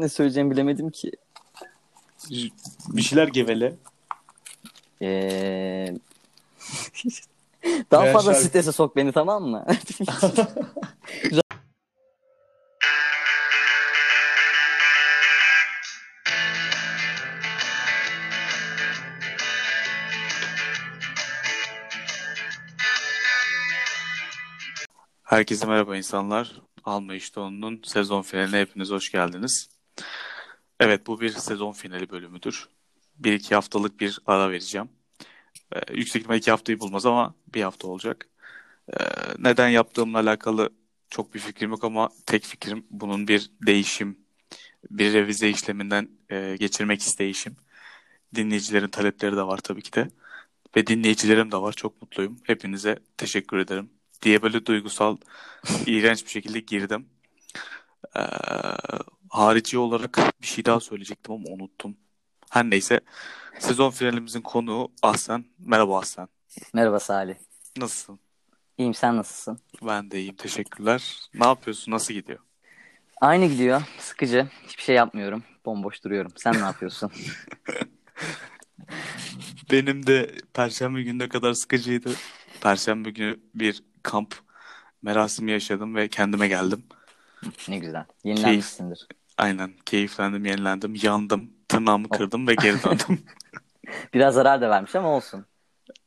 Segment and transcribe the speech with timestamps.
[0.00, 1.12] ne söyleyeceğimi bilemedim ki.
[2.88, 3.74] Bir şeyler gevele.
[5.02, 5.94] Ee...
[7.90, 9.66] Daha Veya fazla şarkı- strese sok beni tamam mı?
[25.22, 26.62] Herkese merhaba insanlar.
[26.84, 29.75] Alma İşte On'un sezon finaline hepiniz hoş geldiniz.
[30.80, 32.68] Evet bu bir sezon finali bölümüdür.
[33.16, 34.88] Bir iki haftalık bir ara vereceğim.
[35.76, 38.28] Ee, yüksek ihtimal iki haftayı bulmaz ama bir hafta olacak.
[38.92, 38.96] Ee,
[39.38, 40.70] neden yaptığımla alakalı
[41.10, 44.18] çok bir fikrim yok ama tek fikrim bunun bir değişim,
[44.90, 47.56] bir revize işleminden e, geçirmek isteyişim.
[48.34, 50.10] Dinleyicilerin talepleri de var tabii ki de.
[50.76, 51.72] Ve dinleyicilerim de var.
[51.74, 52.38] Çok mutluyum.
[52.44, 53.90] Hepinize teşekkür ederim
[54.22, 55.18] diye böyle duygusal,
[55.86, 57.08] iğrenç bir şekilde girdim.
[58.16, 58.20] Ee,
[59.30, 61.96] harici olarak bir şey daha söyleyecektim ama unuttum.
[62.50, 63.00] Her neyse.
[63.58, 65.44] Sezon finalimizin konuğu Ahsen.
[65.58, 66.28] Merhaba Ahsen.
[66.72, 67.34] Merhaba Salih.
[67.76, 68.18] Nasılsın?
[68.78, 69.58] İyiyim sen nasılsın?
[69.82, 70.36] Ben de iyiyim.
[70.36, 71.28] Teşekkürler.
[71.34, 71.92] Ne yapıyorsun?
[71.92, 72.38] Nasıl gidiyor?
[73.20, 73.82] Aynı gidiyor.
[73.98, 74.48] Sıkıcı.
[74.66, 75.42] Hiçbir şey yapmıyorum.
[75.64, 76.32] Bomboş duruyorum.
[76.36, 77.12] Sen ne yapıyorsun?
[79.70, 82.10] Benim de Perşembe gününe kadar sıkıcıydı.
[82.60, 84.34] Perşembe günü bir kamp
[85.02, 86.84] merasimi yaşadım ve kendime geldim.
[87.68, 88.04] ne güzel.
[88.24, 89.06] Yenilenmişsindir.
[89.38, 92.18] Aynen keyiflendim, yenilendim, yandım, tırnağımı Oh.
[92.18, 93.24] kırdım ve geri döndüm.
[94.14, 95.46] Biraz zarar da vermiş ama olsun.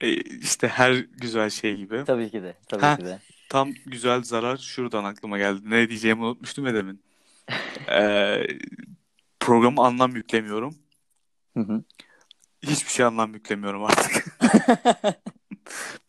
[0.01, 2.03] E, işte her güzel şey gibi.
[2.07, 2.57] Tabii ki de.
[2.67, 2.97] Tabii Ha.
[2.97, 3.19] ki de.
[3.49, 5.61] Tam güzel zarar şuradan aklıma geldi.
[5.63, 7.03] Ne diyeceğimi unutmuştum ya demin.
[7.91, 8.47] Ee,
[9.39, 10.75] programa anlam yüklemiyorum.
[11.57, 11.83] Hı hı.
[12.61, 14.37] Hiçbir şey anlam yüklemiyorum artık.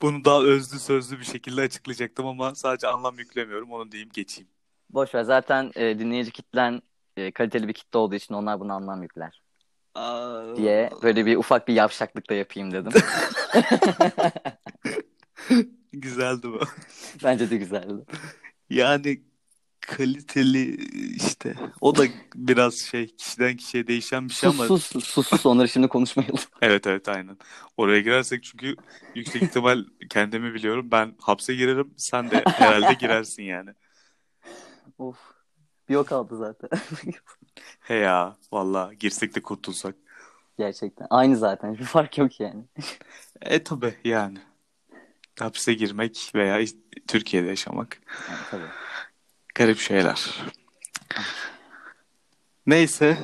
[0.02, 3.72] Bunu daha özlü sözlü bir şekilde açıklayacaktım ama sadece anlam yüklemiyorum.
[3.72, 4.48] Onu diyeyim geçeyim.
[4.92, 5.22] Boş ver.
[5.22, 6.82] Zaten e, dinleyici kitlen
[7.16, 9.42] e, kaliteli bir kitle olduğu için onlar buna anlam yükler.
[10.56, 12.92] Diye böyle bir ufak bir yavşaklık da yapayım dedim.
[15.92, 16.60] Güzeldi bu.
[17.24, 18.04] Bence de güzeldi.
[18.70, 19.20] Yani
[19.80, 20.74] kaliteli
[21.16, 25.46] işte o da biraz şey kişiden kişiye değişen bir şey Sus ama sus sus sus
[25.46, 26.38] onları şimdi konuşmayalım.
[26.62, 27.36] evet evet aynen.
[27.76, 28.76] Oraya girersek çünkü
[29.14, 30.88] yüksek ihtimal kendimi biliyorum.
[30.92, 31.94] Ben hapse girerim.
[31.96, 33.70] Sen de herhalde girersin yani.
[35.00, 35.16] Of.
[35.88, 36.70] Bir o kaldı zaten.
[37.80, 39.94] He ya valla girsek de kurtulsak.
[40.58, 41.06] Gerçekten.
[41.10, 41.78] Aynı zaten.
[41.78, 42.64] Bir fark yok yani.
[43.40, 44.38] E tabi yani.
[45.40, 46.66] Hapse girmek veya
[47.08, 48.00] Türkiye'de yaşamak.
[48.30, 48.70] yani tabii.
[49.54, 50.42] Garip şeyler.
[52.66, 53.18] Neyse.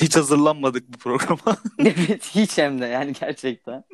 [0.00, 1.56] Hiç hazırlanmadık bu programa.
[1.78, 3.84] Evet hiç hem de yani gerçekten.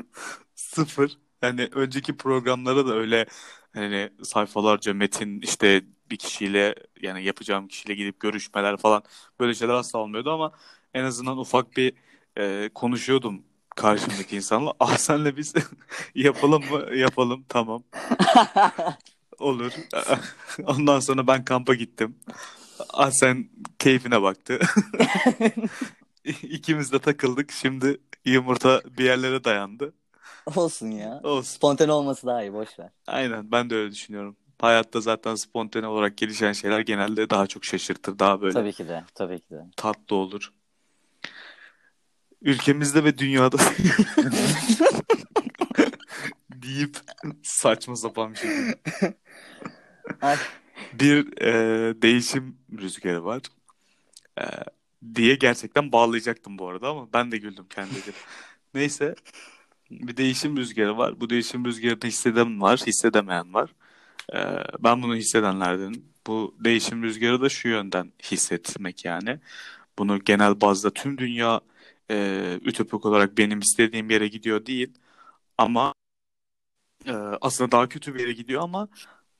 [0.55, 1.19] Sıfır.
[1.43, 3.27] Yani önceki programlara da öyle
[3.75, 9.03] hani sayfalarca metin işte bir kişiyle yani yapacağım kişiyle gidip görüşmeler falan
[9.41, 10.53] böyle şeyler asla olmuyordu ama
[10.95, 11.93] en azından ufak bir
[12.39, 13.45] e, konuşuyordum
[13.77, 14.73] karşımdaki insanla.
[14.81, 15.55] Ah senle biz
[16.15, 16.97] yapalım mı?
[16.97, 17.83] Yapalım tamam.
[19.39, 19.73] Olur.
[20.67, 22.17] Ondan sonra ben kampa gittim.
[22.91, 24.59] Ah sen keyfine baktı.
[26.43, 27.53] İkimiz de takıldık.
[27.53, 29.95] Şimdi yumurta bir yerlere dayandı.
[30.57, 31.21] Olsun ya.
[31.23, 31.43] Olsun.
[31.43, 32.91] Spontane olması daha iyi boş ver.
[33.07, 34.37] Aynen ben de öyle düşünüyorum.
[34.61, 38.19] Hayatta zaten spontane olarak gelişen şeyler genelde daha çok şaşırtır.
[38.19, 39.05] Daha böyle Tabii ki de.
[39.15, 39.65] Tabii ki de.
[39.77, 40.53] tatlı olur.
[42.43, 43.57] Ülkemizde ve dünyada
[46.51, 46.97] deyip
[47.43, 48.51] saçma sapan bir şey.
[50.23, 50.37] Ay.
[50.93, 51.53] Bir e,
[52.03, 53.43] değişim rüzgarı var.
[54.41, 54.45] E,
[55.15, 58.01] diye gerçekten bağlayacaktım bu arada ama ben de güldüm kendime.
[58.75, 59.15] Neyse
[59.91, 61.21] bir değişim rüzgarı var.
[61.21, 63.75] Bu değişim rüzgarını hisseden var, hissedemeyen var.
[64.35, 64.39] E,
[64.85, 66.05] ben bunu hissedenlerdenim.
[66.27, 69.41] Bu değişim rüzgarı da şu yönden hissetmek yani.
[69.99, 71.61] Bunu genel bazda tüm dünya
[72.11, 74.95] e, ütopik olarak benim istediğim yere gidiyor değil.
[75.59, 75.95] Ama
[77.07, 78.89] e, aslında daha kötü bir yere gidiyor ama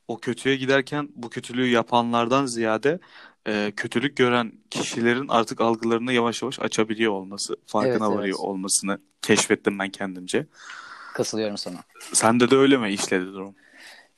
[0.09, 2.99] o kötüye giderken bu kötülüğü yapanlardan ziyade
[3.47, 8.17] e, kötülük gören kişilerin artık algılarını yavaş yavaş açabiliyor olması, farkına Evet, evet.
[8.17, 10.45] varıyor olmasını keşfettim ben kendimce.
[11.13, 11.77] Kasılıyorum sana.
[12.13, 13.55] Sende de öyle mi işledi durum?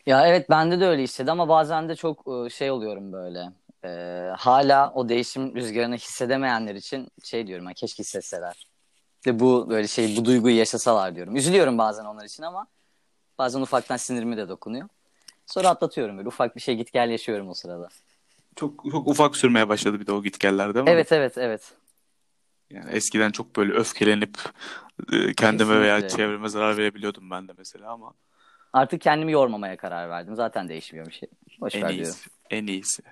[0.06, 3.50] Ya evet bende de öyle hissedi ama bazen de çok e, şey oluyorum böyle.
[3.86, 3.90] E,
[4.38, 8.68] hala o değişim rüzgarını hissedemeyenler için şey diyorum ha keşke hissetseler.
[9.26, 11.36] De bu böyle şey bu duyguyu yaşasalar diyorum.
[11.36, 12.68] Üzülüyorum bazen onlar için ama
[13.38, 14.90] bazen ufaktan sinirimi de dokunuyor.
[15.54, 17.90] Sonra atlatıyorum böyle ufak bir şey git gel yaşıyorum o sırada.
[18.56, 20.92] Çok çok ufak sürmeye başladı bir de o gitgeller değil mi?
[20.92, 21.74] Evet evet evet.
[22.70, 24.38] Yani eskiden çok böyle öfkelenip
[25.14, 26.18] e, kendime veya Kesinlikle.
[26.18, 28.14] çevreme zarar verebiliyordum ben de mesela ama
[28.74, 30.36] Artık kendimi yormamaya karar verdim.
[30.36, 31.30] Zaten değişmiyor bir şey.
[31.60, 32.06] Boş en ver diyorum.
[32.06, 32.30] iyisi.
[32.50, 33.04] En iyisi.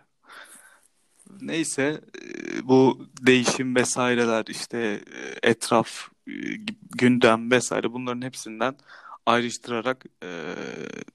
[1.41, 4.77] neyse e, bu değişim vesaireler işte
[5.43, 6.09] e, etraf,
[6.97, 8.75] gündem vesaire bunların hepsinden
[9.25, 10.05] ayrıştırarak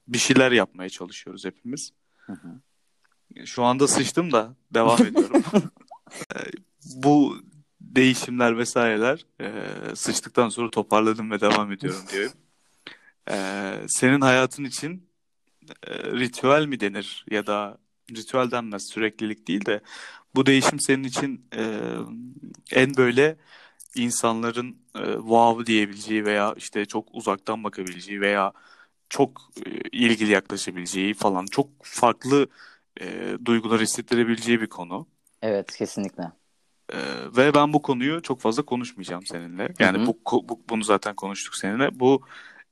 [0.07, 1.91] bir şeyler yapmaya çalışıyoruz hepimiz.
[2.17, 3.45] Hı hı.
[3.45, 5.43] Şu anda sıçtım da devam ediyorum.
[6.95, 7.37] bu
[7.81, 9.25] değişimler vesaireler
[9.95, 12.37] sıçtıktan sonra toparladım ve devam ediyorum diyorum.
[13.87, 15.09] senin hayatın için
[15.91, 17.77] ritüel mi denir ya da
[18.11, 19.81] ritüel denmez süreklilik değil de
[20.35, 21.81] bu değişim senin için e,
[22.71, 23.37] en böyle
[23.95, 28.53] insanların e, wow diyebileceği veya işte çok uzaktan bakabileceği veya
[29.09, 32.47] çok e, ilgili yaklaşabileceği falan çok farklı
[33.01, 35.07] e, duygular hissettirebileceği bir konu.
[35.41, 36.31] Evet kesinlikle.
[36.93, 36.97] Ee,
[37.37, 39.73] ve ben bu konuyu çok fazla konuşmayacağım seninle.
[39.79, 40.07] Yani hı hı.
[40.07, 40.19] Bu,
[40.49, 41.99] bu bunu zaten konuştuk seninle.
[41.99, 42.21] Bu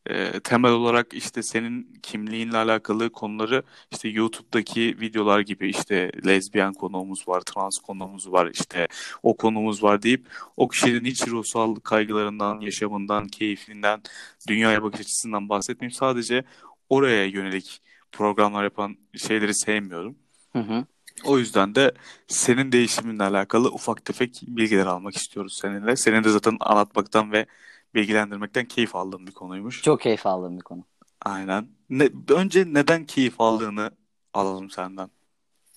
[0.06, 7.28] e, temel olarak işte senin kimliğinle alakalı konuları işte YouTube'daki videolar gibi işte lezbiyen konuğumuz
[7.28, 8.88] var, trans konuğumuz var, işte
[9.24, 10.28] o konumuz var deyip
[10.58, 14.02] o kişinin hiç ruhsal kaygılarından, yaşamından, keyfinden,
[14.48, 15.96] dünyaya bakış açısından bahsetmeyeyim.
[15.96, 16.44] Sadece
[16.90, 20.16] oraya yönelik programlar yapan şeyleri sevmiyorum.
[20.54, 20.86] Hı hı.
[21.26, 21.92] O yüzden de
[22.28, 25.96] senin değişiminle alakalı ufak tefek bilgiler almak istiyoruz seninle.
[25.96, 27.46] Senin de zaten anlatmaktan ve
[27.96, 29.82] bilgilendirmekten keyif aldığım bir konuymuş.
[29.82, 30.84] Çok keyif aldığım bir konu.
[31.22, 31.68] Aynen.
[31.90, 33.92] Ne, önce neden keyif aldığını
[34.34, 35.10] alalım senden.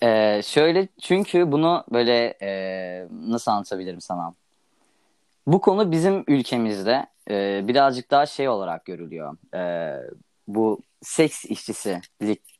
[0.03, 2.49] Ee, şöyle çünkü bunu böyle e,
[3.11, 4.33] nasıl anlatabilirim sana?
[5.47, 9.37] Bu konu bizim ülkemizde e, birazcık daha şey olarak görülüyor.
[9.55, 9.93] E,
[10.47, 12.01] bu seks işçisi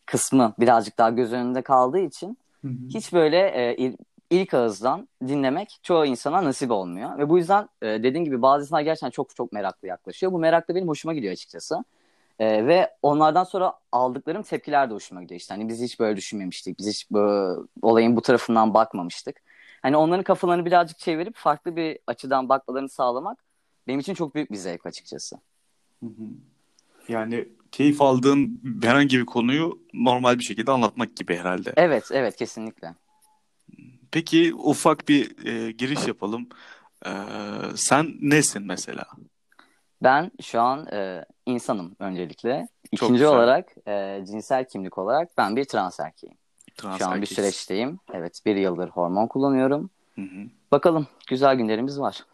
[0.06, 2.74] kısmı birazcık daha göz önünde kaldığı için hı hı.
[2.94, 3.94] hiç böyle e,
[4.30, 7.18] ilk ağızdan dinlemek çoğu insana nasip olmuyor.
[7.18, 10.32] Ve bu yüzden e, dediğim gibi bazı insanlar gerçekten çok çok meraklı yaklaşıyor.
[10.32, 11.84] Bu merak da benim hoşuma gidiyor açıkçası.
[12.40, 15.40] E, ve onlardan sonra aldıklarım tepkiler de hoşuma gidiyor.
[15.40, 16.80] İşte hani biz hiç böyle düşünmemiştik.
[16.80, 17.20] Biz hiç bu,
[17.82, 19.42] olayın bu tarafından bakmamıştık.
[19.82, 23.44] Hani onların kafalarını birazcık çevirip farklı bir açıdan bakmalarını sağlamak
[23.88, 25.36] benim için çok büyük bir zevk açıkçası.
[27.08, 31.74] Yani keyif aldığın herhangi bir konuyu normal bir şekilde anlatmak gibi herhalde.
[31.78, 32.94] Evet, evet kesinlikle.
[34.18, 36.50] Peki ufak bir e, giriş yapalım.
[37.06, 37.12] E,
[37.76, 39.06] sen nesin mesela?
[40.04, 42.68] Ben şu an e, insanım öncelikle.
[42.92, 46.36] İkinci olarak e, cinsel kimlik olarak ben bir trans erkeğim.
[46.78, 47.30] Trans şu an erkeğiz.
[47.30, 48.00] bir süreçteyim.
[48.14, 49.90] Evet bir yıldır hormon kullanıyorum.
[50.16, 50.48] Hı hı.
[50.72, 52.26] Bakalım güzel günlerimiz var.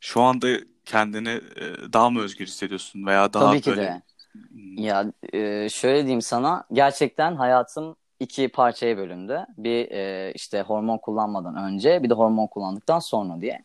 [0.00, 0.48] Şu anda
[0.84, 3.82] kendini e, daha mı özgür hissediyorsun veya daha Tabii ki böyle...
[3.82, 4.02] de.
[4.82, 9.46] Ya e, şöyle diyeyim sana gerçekten hayatım iki parçaya bölündü.
[9.58, 13.64] Bir e, işte hormon kullanmadan önce bir de hormon kullandıktan sonra diye.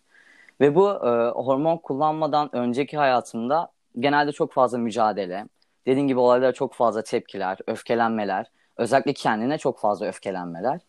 [0.61, 5.45] Ve bu e, hormon kullanmadan önceki hayatımda genelde çok fazla mücadele,
[5.85, 8.45] dediğim gibi olaylara çok fazla tepkiler, öfkelenmeler,
[8.77, 10.79] özellikle kendine çok fazla öfkelenmeler.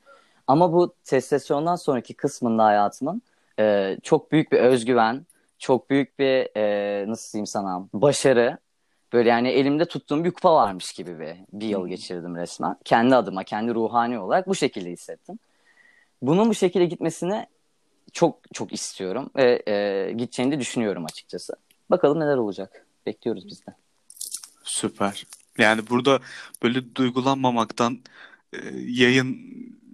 [0.46, 3.22] Ama bu testosterondan sonraki kısmında hayatımın
[3.58, 5.26] e, çok büyük bir özgüven,
[5.58, 8.58] çok büyük bir e, nasıl diyeyim sana başarı
[9.12, 12.76] Böyle yani elimde tuttuğum bir kupa varmış gibi bir, bir yıl geçirdim resmen.
[12.84, 15.38] Kendi adıma, kendi ruhani olarak bu şekilde hissettim.
[16.22, 17.46] Bunun bu şekilde gitmesini
[18.12, 21.52] çok çok istiyorum ve e, gideceğini de düşünüyorum açıkçası.
[21.90, 22.86] Bakalım neler olacak.
[23.06, 23.70] Bekliyoruz biz de.
[24.64, 25.26] Süper.
[25.58, 26.20] Yani burada
[26.62, 27.98] böyle duygulanmamaktan
[28.52, 29.38] e, yayın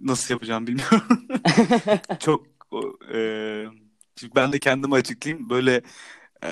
[0.03, 1.27] nasıl yapacağım bilmiyorum.
[2.19, 2.45] çok
[3.13, 3.19] e,
[4.35, 5.49] ben de kendimi açıklayayım.
[5.49, 5.81] Böyle
[6.43, 6.49] e,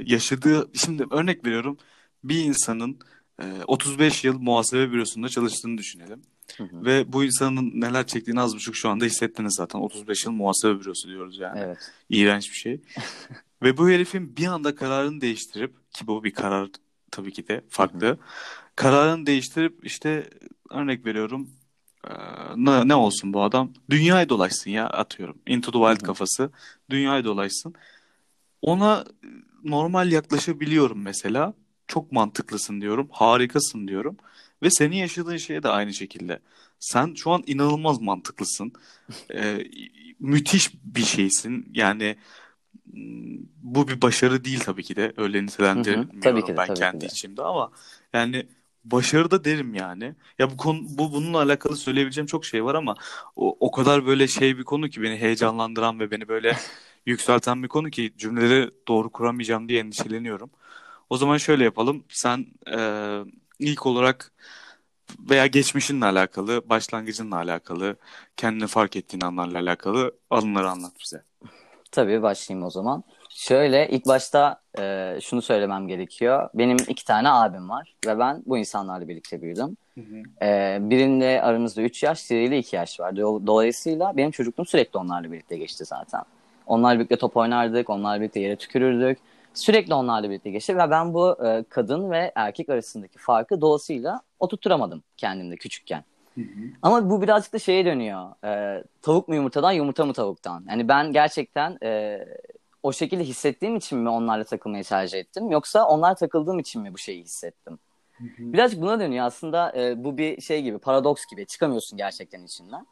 [0.00, 1.78] yaşadığı şimdi örnek veriyorum
[2.24, 2.98] bir insanın
[3.42, 6.22] e, 35 yıl muhasebe bürosunda çalıştığını düşünelim.
[6.56, 6.84] Hı hı.
[6.84, 9.78] Ve bu insanın neler çektiğini az buçuk şu anda hissettiniz zaten.
[9.78, 11.60] 35 yıl muhasebe bürosu diyoruz yani.
[11.60, 11.92] Evet.
[12.08, 12.80] İğrenç bir şey.
[13.62, 16.68] Ve bu herifin bir anda kararını değiştirip ki bu bir karar
[17.10, 18.06] tabii ki de farklı.
[18.06, 18.18] Hı hı.
[18.76, 20.30] Kararını değiştirip işte
[20.70, 21.50] örnek veriyorum
[22.08, 22.12] e,
[22.56, 23.72] ne, ne olsun bu adam?
[23.90, 25.38] Dünyayı dolaşsın ya atıyorum.
[25.46, 26.06] Into the Wild hı hı.
[26.06, 26.50] kafası.
[26.90, 27.74] Dünyayı dolaşsın.
[28.62, 29.04] Ona
[29.64, 31.54] normal yaklaşabiliyorum mesela
[31.92, 33.08] çok mantıklısın diyorum.
[33.10, 34.16] Harikasın diyorum.
[34.62, 36.40] Ve senin yaşadığın şey de aynı şekilde.
[36.78, 38.72] Sen şu an inanılmaz mantıklısın.
[39.34, 39.64] ee,
[40.20, 41.70] müthiş bir şeysin.
[41.74, 42.16] Yani
[43.62, 45.12] bu bir başarı değil tabii ki de.
[45.16, 47.06] Öyle nitelendirmiyorum tabii ki de, ben tabii kendi ki de.
[47.06, 47.70] içimde ama
[48.12, 48.46] yani
[48.84, 50.14] başarı da derim yani.
[50.38, 52.94] Ya bu konu bu bununla alakalı söyleyebileceğim çok şey var ama
[53.36, 56.56] o, o kadar böyle şey bir konu ki beni heyecanlandıran ve beni böyle
[57.06, 60.50] yükselten bir konu ki cümleleri doğru kuramayacağım diye endişeleniyorum.
[61.12, 62.04] O zaman şöyle yapalım.
[62.08, 62.78] Sen e,
[63.58, 64.32] ilk olarak
[65.30, 67.96] veya geçmişinle alakalı, başlangıcınla alakalı,
[68.36, 71.22] kendini fark ettiğin anlarla alakalı anıları anlat bize.
[71.90, 73.04] Tabii başlayayım o zaman.
[73.30, 76.48] Şöyle ilk başta e, şunu söylemem gerekiyor.
[76.54, 79.76] Benim iki tane abim var ve ben bu insanlarla birlikte büyüdüm.
[79.94, 80.46] Hı hı.
[80.46, 83.12] E, birinde aramızda 3 yaş, diğeriyle 2 yaş var.
[83.12, 86.22] Do- Dolayısıyla benim çocukluğum sürekli onlarla birlikte geçti zaten.
[86.66, 89.18] Onlarla birlikte top oynardık, onlarla birlikte yere tükürürdük.
[89.54, 95.02] Sürekli onlarla birlikte geçti ve ben bu e, kadın ve erkek arasındaki farkı dolayısıyla oturtturamadım
[95.16, 96.04] kendimde küçükken.
[96.34, 96.44] Hı hı.
[96.82, 98.30] Ama bu birazcık da şeye dönüyor.
[98.44, 100.64] Ee, tavuk mu yumurtadan, yumurta mı tavuktan?
[100.68, 102.18] Yani ben gerçekten e,
[102.82, 105.50] o şekilde hissettiğim için mi onlarla takılmayı tercih ettim?
[105.50, 107.78] Yoksa onlar takıldığım için mi bu şeyi hissettim?
[108.12, 108.52] Hı hı.
[108.52, 109.26] Birazcık buna dönüyor.
[109.26, 111.46] Aslında e, bu bir şey gibi, paradoks gibi.
[111.46, 112.86] Çıkamıyorsun gerçekten içinden.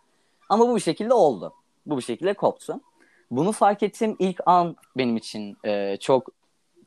[0.48, 1.52] Ama bu bir şekilde oldu.
[1.86, 2.80] Bu bir şekilde koptu.
[3.30, 6.28] Bunu fark ettiğim ilk an benim için e, çok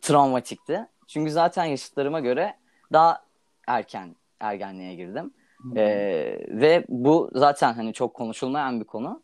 [0.04, 0.88] travmatikti.
[1.08, 2.54] Çünkü zaten yaşıtlarıma göre
[2.94, 3.24] daha
[3.68, 5.34] erken ergenliğe girdim.
[5.76, 9.22] Ee, ve bu zaten hani çok konuşulmayan bir konu.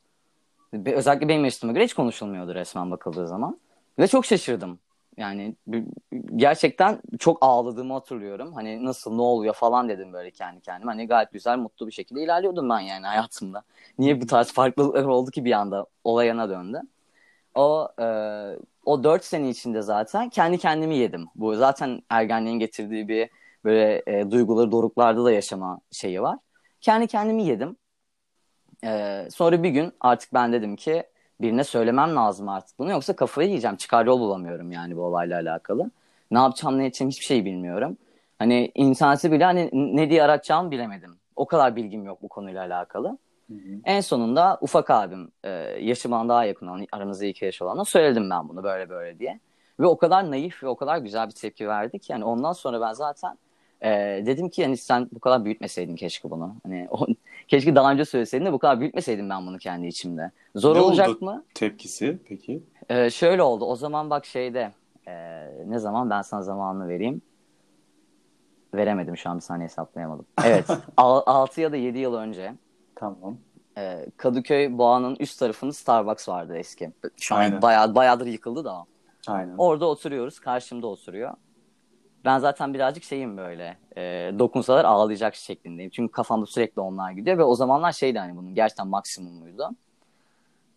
[0.86, 3.59] Özellikle benim yaşıtıma göre hiç konuşulmuyordu resmen bakıldığı zaman.
[4.00, 4.79] Ve çok şaşırdım.
[5.17, 5.55] Yani
[6.36, 8.53] gerçekten çok ağladığımı hatırlıyorum.
[8.53, 10.91] Hani nasıl ne oluyor falan dedim böyle kendi kendime.
[10.91, 13.63] Hani gayet güzel mutlu bir şekilde ilerliyordum ben yani hayatımda.
[13.98, 16.81] Niye bu tarz farklılıklar oldu ki bir anda olayına döndü.
[17.55, 18.05] O e,
[18.89, 21.27] o dört sene içinde zaten kendi kendimi yedim.
[21.36, 23.29] Bu zaten ergenliğin getirdiği bir
[23.65, 26.38] böyle e, duyguları doruklarda da yaşama şeyi var.
[26.81, 27.75] Kendi kendimi yedim.
[28.84, 31.03] E, sonra bir gün artık ben dedim ki
[31.41, 33.77] birine söylemem lazım artık bunu yoksa kafayı yiyeceğim.
[33.77, 35.91] Çıkar yol bulamıyorum yani bu olayla alakalı.
[36.31, 37.98] Ne yapacağım ne edeceğim hiçbir şey bilmiyorum.
[38.39, 41.19] Hani interneti bile hani ne diye aratacağımı bilemedim.
[41.36, 43.17] O kadar bilgim yok bu konuyla alakalı.
[43.50, 43.58] Hı hı.
[43.86, 48.50] En sonunda ufak abim e, yaşıma daha yakın olan aramızda iki yaş olanla söyledim ben
[48.50, 49.39] bunu böyle böyle diye.
[49.79, 52.82] Ve o kadar naif ve o kadar güzel bir tepki verdi ki yani ondan sonra
[52.82, 53.38] ben zaten
[53.82, 53.89] e,
[54.25, 56.56] dedim ki yani sen bu kadar büyütmeseydin keşke bunu.
[56.63, 57.08] Hani o,
[57.48, 60.32] keşke daha önce söyleseydin de bu kadar büyütmeseydim ben bunu kendi içimde.
[60.56, 61.25] Zor Ne olacak oldu?
[61.25, 61.44] mı?
[61.53, 62.63] Tepkisi peki?
[62.89, 63.65] E, şöyle oldu.
[63.65, 64.72] O zaman bak şeyde
[65.08, 65.13] e,
[65.68, 67.22] ne zaman ben sana zamanını vereyim.
[68.75, 70.25] Veremedim şu an bir saniye hesaplayamadım.
[70.46, 70.65] Evet
[70.98, 72.53] 6 ya da 7 yıl önce
[73.00, 73.38] Tamam.
[73.77, 76.91] e, Kadıköy Boğa'nın üst tarafında Starbucks vardı eski.
[77.22, 77.62] Şu an Aynen.
[77.62, 78.86] bayağı, bayağıdır yıkıldı da.
[79.27, 79.56] Aynen.
[79.58, 80.39] Orada oturuyoruz.
[80.39, 81.34] Karşımda oturuyor.
[82.25, 83.77] Ben zaten birazcık şeyim böyle.
[83.98, 85.91] E, dokunsalar ağlayacak şeklindeyim.
[85.91, 89.70] Çünkü kafamda sürekli onlar gidiyor ve o zamanlar şeydi hani bunun gerçekten maksimumuydu.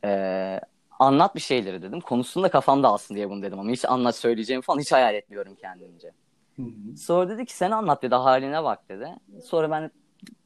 [0.05, 0.61] E,
[0.99, 2.00] anlat bir şeyleri dedim.
[2.00, 5.55] Konusunu da kafamda alsın diye bunu dedim ama hiç anlat söyleyeceğimi falan hiç hayal etmiyorum
[5.55, 6.12] kendimce.
[6.57, 6.97] Hı hı.
[6.97, 9.09] Sonra dedi ki sen anlat dedi haline bak dedi.
[9.45, 9.91] Sonra ben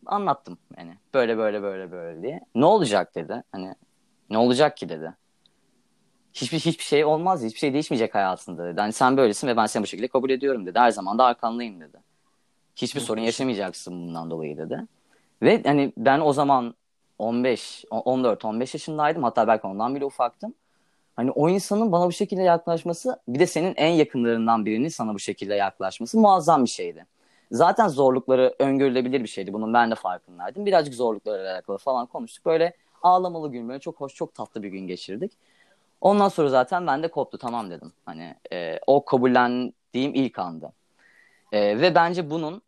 [0.06, 2.40] anlattım yani böyle böyle böyle böyle diye.
[2.54, 3.42] Ne olacak dedi.
[3.52, 3.75] Hani
[4.30, 5.14] ne olacak ki dedi.
[6.35, 8.80] Hiçbir hiçbir şey olmaz, hiçbir şey değişmeyecek hayatında dedi.
[8.80, 10.78] Hani sen böylesin ve ben seni bu şekilde kabul ediyorum dedi.
[10.78, 11.97] Her zaman da arkandayım dedi.
[12.76, 14.87] Hiçbir sorun yaşamayacaksın bundan dolayı dedi.
[15.42, 16.75] Ve hani ben o zaman
[17.18, 19.23] 15, 14, 15 yaşındaydım.
[19.23, 20.54] Hatta belki ondan bile ufaktım.
[21.16, 25.18] Hani o insanın bana bu şekilde yaklaşması bir de senin en yakınlarından birinin sana bu
[25.18, 27.06] şekilde yaklaşması muazzam bir şeydi.
[27.50, 29.53] Zaten zorlukları öngörülebilir bir şeydi.
[29.53, 30.67] Bunun ben de farkındaydım.
[30.67, 32.47] Birazcık zorluklarla alakalı falan konuştuk.
[32.47, 32.73] Böyle
[33.03, 35.33] ağlamalı böyle çok hoş çok tatlı bir gün geçirdik.
[36.00, 37.93] Ondan sonra zaten ben de koptu tamam dedim.
[38.07, 40.73] Hani e, o kabullendiğim ilk andı.
[41.53, 42.62] E, ve bence bunun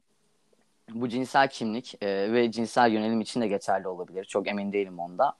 [0.90, 4.24] bu cinsel kimlik e, ve cinsel yönelim için de geçerli olabilir.
[4.24, 5.34] Çok emin değilim onda.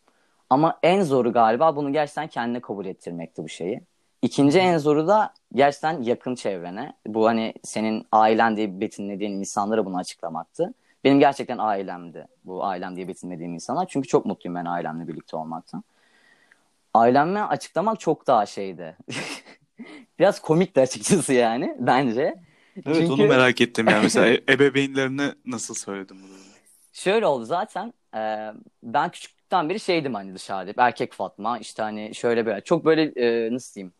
[0.50, 3.80] Ama en zoru galiba bunu gerçekten kendine kabul ettirmekti bu şeyi.
[4.22, 6.92] İkinci en zoru da gerçekten yakın çevrene.
[7.06, 10.74] Bu hani senin ailen diye betimlediğin insanlara bunu açıklamaktı.
[11.04, 13.86] Benim gerçekten ailemdi bu ailem diye betimlediğim insanlar.
[13.88, 15.84] Çünkü çok mutluyum ben ailemle birlikte olmaktan.
[16.94, 18.96] Aileme açıklamak çok daha şeydi.
[20.18, 22.34] Biraz komikti açıkçası yani bence.
[22.86, 24.02] Evet Çünkü- onu merak ettim yani.
[24.02, 26.38] Mesela ebeveynlerine nasıl söyledin bunu?
[26.92, 32.46] Şöyle oldu zaten e, ben küçüklükten beri şeydim hani dışarıda erkek Fatma işte hani şöyle
[32.46, 33.92] böyle çok böyle e, nasıl diyeyim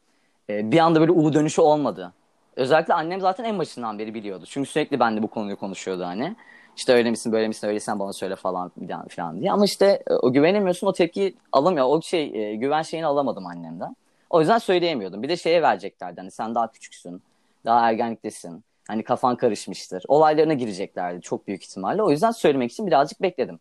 [0.50, 2.12] e, bir anda böyle U dönüşü olmadı.
[2.56, 4.44] Özellikle annem zaten en başından beri biliyordu.
[4.46, 6.36] Çünkü sürekli benimle bu konuyu konuşuyordu hani.
[6.76, 8.72] İşte öyle misin böyle misin öyleysen bana söyle falan
[9.08, 9.52] filan, diye.
[9.52, 11.86] Ama işte e, o güvenemiyorsun o tepkiyi alamıyor.
[11.88, 13.96] O şey e, güven şeyini alamadım annemden.
[14.30, 15.22] O yüzden söyleyemiyordum.
[15.22, 17.22] Bir de şeye vereceklerdi hani sen daha küçüksün.
[17.64, 18.64] Daha ergenliktesin.
[18.88, 20.04] Hani kafan karışmıştır.
[20.08, 22.02] Olaylarına gireceklerdi çok büyük ihtimalle.
[22.02, 23.60] O yüzden söylemek için birazcık bekledim.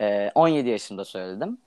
[0.00, 1.58] Ee, 17 yaşında söyledim.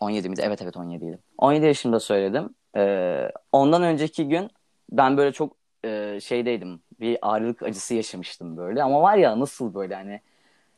[0.00, 0.40] 17 miydi?
[0.44, 1.18] Evet evet 17 idi.
[1.38, 2.54] 17 yaşında söyledim.
[2.76, 4.50] Ee, ondan önceki gün
[4.90, 6.80] ben böyle çok e, şeydeydim.
[7.00, 8.82] Bir ağrılık acısı yaşamıştım böyle.
[8.82, 10.20] Ama var ya nasıl böyle hani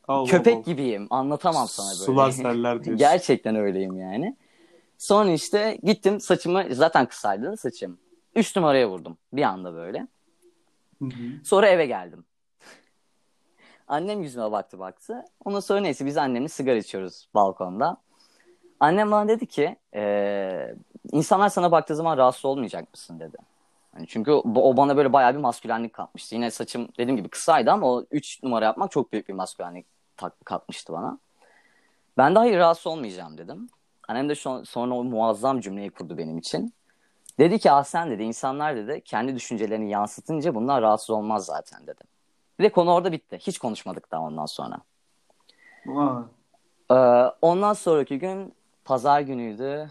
[0.07, 0.61] Allah köpek Allah.
[0.61, 1.07] gibiyim.
[1.09, 2.05] Anlatamam sana böyle.
[2.05, 2.97] Sular seller diyorsun.
[2.97, 4.35] Gerçekten öyleyim yani.
[4.97, 7.97] Sonra işte gittim saçımı zaten kısaydı saçım.
[8.35, 10.07] Üç numaraya vurdum bir anda böyle.
[10.99, 11.11] Hı hı.
[11.45, 12.25] Sonra eve geldim.
[13.87, 15.21] Annem yüzüme baktı baktı.
[15.45, 17.97] Ondan sonra neyse biz annemle sigara içiyoruz balkonda.
[18.79, 20.75] Annem bana dedi ki "Ee,
[21.11, 23.37] insanlar sana baktığı zaman rahatsız olmayacak mısın dedi.
[23.95, 26.35] Yani çünkü o, bana böyle bayağı bir maskülenlik katmıştı.
[26.35, 29.85] Yine saçım dediğim gibi kısaydı ama o 3 numara yapmak çok büyük bir maskülenlik
[30.45, 31.17] katmıştı bana.
[32.17, 33.69] Ben de hayır rahatsız olmayacağım dedim.
[34.07, 36.73] Annem de şu, sonra o muazzam cümleyi kurdu benim için.
[37.39, 42.03] Dedi ki Ahsen dedi insanlar dedi kendi düşüncelerini yansıtınca bunlar rahatsız olmaz zaten dedi.
[42.59, 43.37] Ve konu orada bitti.
[43.41, 44.77] Hiç konuşmadık daha ondan sonra.
[45.83, 46.23] Wow.
[46.91, 46.95] Ee,
[47.41, 48.53] ondan sonraki gün
[48.85, 49.89] pazar günüydü.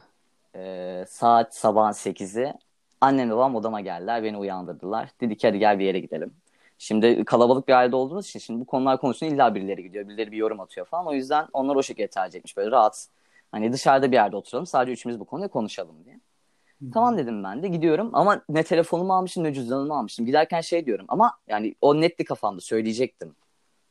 [0.57, 2.55] Ee, saat sabahın 8'i.
[3.01, 4.23] Annem babam odama geldiler.
[4.23, 5.09] Beni uyandırdılar.
[5.21, 6.35] Dedi ki hadi gel bir yere gidelim.
[6.79, 10.09] Şimdi kalabalık bir ailede olduğumuz için şimdi bu konular konusunda illa birileri gidiyor.
[10.09, 11.07] Birileri bir yorum atıyor falan.
[11.07, 12.57] O yüzden onlar o şekilde tercih etmiş.
[12.57, 13.09] Böyle rahat.
[13.53, 14.67] Hani dışarıda bir yerde oturalım.
[14.67, 16.15] Sadece üçümüz bu konuyu konuşalım diye.
[16.15, 16.91] Hı-hı.
[16.91, 20.27] Tamam dedim ben de gidiyorum ama ne telefonumu almışım ne cüzdanımı almışım.
[20.27, 23.37] Giderken şey diyorum ama yani o netti kafamda söyleyecektim.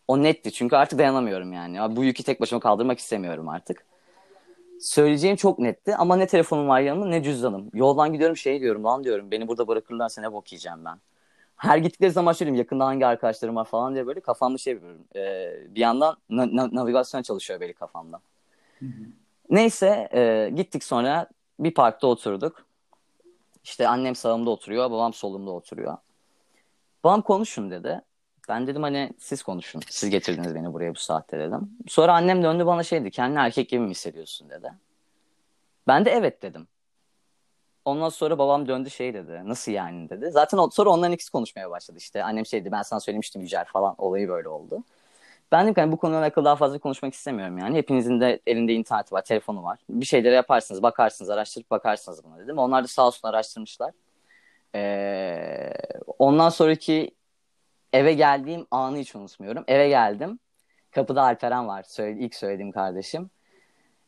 [0.07, 1.75] O netti çünkü artık dayanamıyorum yani.
[1.75, 3.86] Ya bu yükü tek başıma kaldırmak istemiyorum artık.
[4.86, 7.70] Söyleyeceğim çok netti ama ne telefonum var yanımda ne cüzdanım.
[7.74, 10.98] Yoldan gidiyorum şey diyorum lan diyorum beni burada bırakırlarsa ne bok yiyeceğim ben.
[11.56, 15.01] Her gittikleri zaman söyleyeyim yakında hangi arkadaşlarım var falan diye böyle kafamda şey yapıyorum.
[15.15, 18.20] Ee, bir yandan na- na- navigasyon çalışıyor böyle kafamda.
[18.80, 18.89] Hı hı.
[19.50, 21.27] Neyse e, gittik sonra
[21.60, 22.65] bir parkta oturduk.
[23.63, 25.98] İşte annem sağımda oturuyor, babam solumda oturuyor.
[27.04, 28.01] Babam konuşun dedi.
[28.50, 29.82] Ben dedim hani siz konuşun.
[29.90, 31.70] Siz getirdiniz beni buraya bu saatte dedim.
[31.88, 33.12] Sonra annem döndü bana şey dedi.
[33.12, 34.72] Kendini erkek gibi mi hissediyorsun dedi.
[35.88, 36.68] Ben de evet dedim.
[37.86, 39.42] Ondan sonra babam döndü şey dedi.
[39.46, 40.32] Nasıl yani dedi.
[40.32, 42.24] Zaten sonra onların ikisi konuşmaya başladı işte.
[42.24, 44.84] Annem şey dedi ben sana söylemiştim Yücel falan olayı böyle oldu.
[45.52, 47.78] Ben dedim ki hani bu konuyla alakalı daha fazla konuşmak istemiyorum yani.
[47.78, 49.80] Hepinizin de elinde internet var, telefonu var.
[49.90, 52.58] Bir şeyleri yaparsınız, bakarsınız, araştırıp bakarsınız buna dedim.
[52.58, 53.92] Onlar da sağ olsun araştırmışlar.
[54.75, 55.74] Ee,
[56.20, 57.12] ondan sonraki
[57.96, 59.64] eve geldiğim anı hiç unutmuyorum.
[59.68, 60.40] Eve geldim.
[60.92, 61.84] Kapıda Alperen var.
[61.88, 63.30] Söyle, ilk söylediğim kardeşim.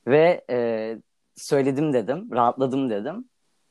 [0.07, 0.97] Ve e,
[1.35, 2.29] söyledim dedim.
[2.31, 3.25] Rahatladım dedim.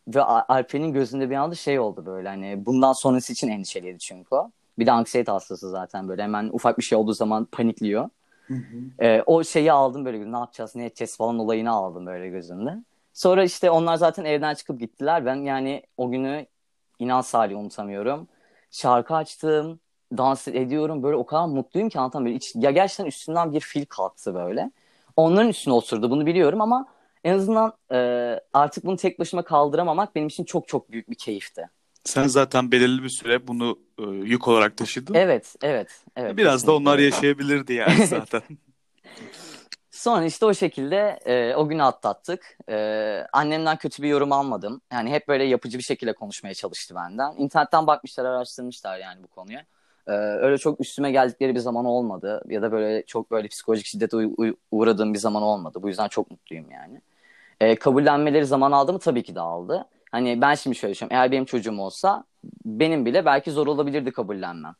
[0.09, 4.51] Ve Alper'in gözünde bir anda şey oldu böyle hani bundan sonrası için endişeliydi çünkü o.
[4.79, 8.09] Bir de anksiyete hastası zaten böyle hemen ufak bir şey olduğu zaman panikliyor.
[8.47, 9.05] Hı hı.
[9.05, 12.85] Ee, o şeyi aldım böyle ne yapacağız ne edeceğiz falan olayını aldım böyle gözümde.
[13.13, 15.27] Sonra işte onlar zaten evden çıkıp gittiler.
[15.27, 16.47] Ben yani o günü
[16.99, 18.29] inan Salih unutamıyorum.
[18.71, 19.81] Şarkı açtım,
[20.17, 21.03] dans ediyorum.
[21.03, 22.27] Böyle o kadar mutluyum ki anlatamam.
[22.27, 24.71] Böyle iç, ya gerçekten üstünden bir fil kalktı böyle.
[25.17, 26.87] Onların üstüne oturdu bunu biliyorum ama
[27.25, 27.99] en azından e,
[28.53, 31.71] artık bunu tek başıma kaldıramamak benim için çok çok büyük bir keyifti.
[32.05, 35.15] Sen zaten belirli bir süre bunu e, yük olarak taşıdın.
[35.15, 36.05] Evet, evet.
[36.17, 36.73] evet Biraz kesinlikle.
[36.73, 38.43] da onlar yaşayabilirdi yani zaten.
[39.91, 42.59] Sonra işte o şekilde e, o günü atlattık.
[42.69, 42.77] E,
[43.33, 44.81] annemden kötü bir yorum almadım.
[44.93, 47.35] Yani hep böyle yapıcı bir şekilde konuşmaya çalıştı benden.
[47.39, 49.67] İnternetten bakmışlar, araştırmışlar yani bu konuya.
[50.09, 52.43] E, öyle çok üstüme geldikleri bir zaman olmadı.
[52.49, 54.17] Ya da böyle çok böyle psikolojik şiddete
[54.71, 55.79] uğradığım bir zaman olmadı.
[55.83, 57.01] Bu yüzden çok mutluyum yani.
[57.61, 58.99] E, kabullenmeleri zaman aldı mı?
[58.99, 59.87] Tabii ki de aldı.
[60.13, 61.17] Hani ben şimdi şöyle düşünüyorum.
[61.17, 62.25] Eğer benim çocuğum olsa
[62.65, 64.75] benim bile belki zor olabilirdi kabullenmem.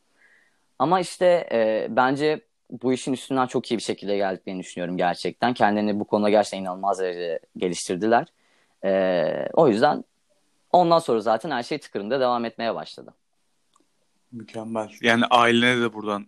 [0.79, 2.41] Ama işte e, bence
[2.83, 5.55] bu işin üstünden çok iyi bir şekilde geldiklerini düşünüyorum gerçekten.
[5.55, 8.27] Kendilerini bu konuda gerçekten inanılmaz derecede geliştirdiler.
[8.85, 10.05] E, o yüzden
[10.73, 13.15] ondan sonra zaten her şey tıkırında devam etmeye başladı.
[14.33, 14.91] Mükemmel.
[15.01, 16.27] Yani ailene de buradan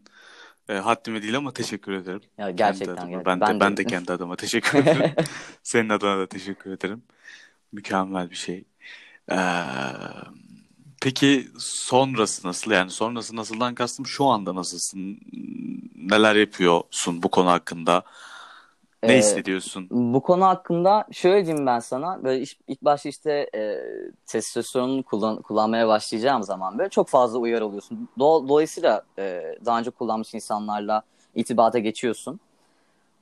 [0.69, 2.21] e, haddime değil ama teşekkür ederim.
[2.39, 2.95] Ya gerçekten.
[2.95, 3.25] gerçekten.
[3.25, 5.15] Ben, ben de, ben de kendi adıma teşekkür ederim.
[5.63, 7.03] Senin adına da teşekkür ederim.
[7.73, 8.65] Mükemmel bir şey.
[9.31, 9.37] Ee,
[11.03, 12.71] peki sonrası nasıl?
[12.71, 15.21] Yani sonrası nasıldan kastım şu anda nasılsın?
[15.97, 18.03] Neler yapıyorsun bu konu hakkında?
[19.03, 19.87] Ne ee, hissediyorsun?
[19.91, 22.25] Bu konu hakkında şöyle diyeyim ben sana.
[22.25, 23.79] Böyle ilk, ilk başta işte e,
[24.27, 28.09] testosteronunu kullan, kullanmaya başlayacağım zaman böyle çok fazla uyarı alıyorsun.
[28.19, 31.03] Do, dolayısıyla e, daha önce kullanmış insanlarla
[31.35, 32.41] itibata geçiyorsun.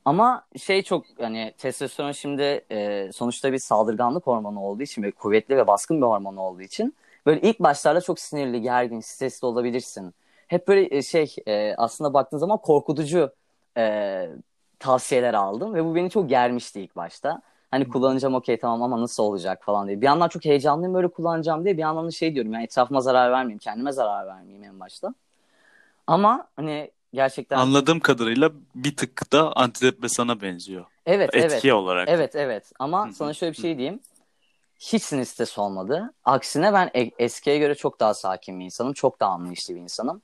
[0.05, 5.57] Ama şey çok yani testosteron şimdi e, sonuçta bir saldırganlık hormonu olduğu için ve kuvvetli
[5.57, 10.13] ve baskın bir hormon olduğu için böyle ilk başlarda çok sinirli, gergin, stresli olabilirsin.
[10.47, 13.31] Hep böyle e, şey e, aslında baktığın zaman korkutucu
[13.77, 14.29] e,
[14.79, 17.41] tavsiyeler aldım ve bu beni çok germişti ilk başta.
[17.71, 20.01] Hani kullanacağım okey tamam ama nasıl olacak falan diye.
[20.01, 23.31] Bir yandan çok heyecanlıyım böyle kullanacağım diye bir yandan da şey diyorum yani etrafıma zarar
[23.31, 25.13] vermeyeyim, kendime zarar vermeyeyim en başta.
[26.07, 30.85] Ama hani gerçekten Anladığım kadarıyla bir tık da antidepresana benziyor.
[31.05, 31.73] Evet, Etki evet.
[31.73, 32.09] olarak.
[32.09, 32.71] Evet, evet.
[32.79, 33.99] Ama sana şöyle bir şey diyeyim.
[34.79, 36.13] Hiç sinir stresi olmadı.
[36.25, 38.93] Aksine ben e- eskiye göre çok daha sakin bir insanım.
[38.93, 40.21] Çok daha anlayışlı bir insanım.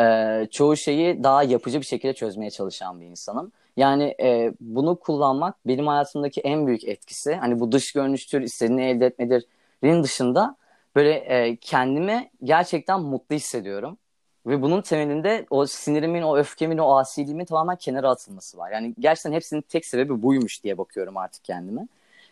[0.00, 3.52] Ee, çoğu şeyi daha yapıcı bir şekilde çözmeye çalışan bir insanım.
[3.76, 7.34] Yani e, bunu kullanmak benim hayatımdaki en büyük etkisi.
[7.34, 10.56] Hani bu dış görünüştür, istediğini elde etmedirin dışında
[10.96, 13.98] böyle e, kendimi gerçekten mutlu hissediyorum.
[14.46, 18.70] Ve bunun temelinde o sinirimin, o öfkemin, o asiliğimin tamamen kenara atılması var.
[18.72, 21.88] Yani gerçekten hepsinin tek sebebi buymuş diye bakıyorum artık kendime.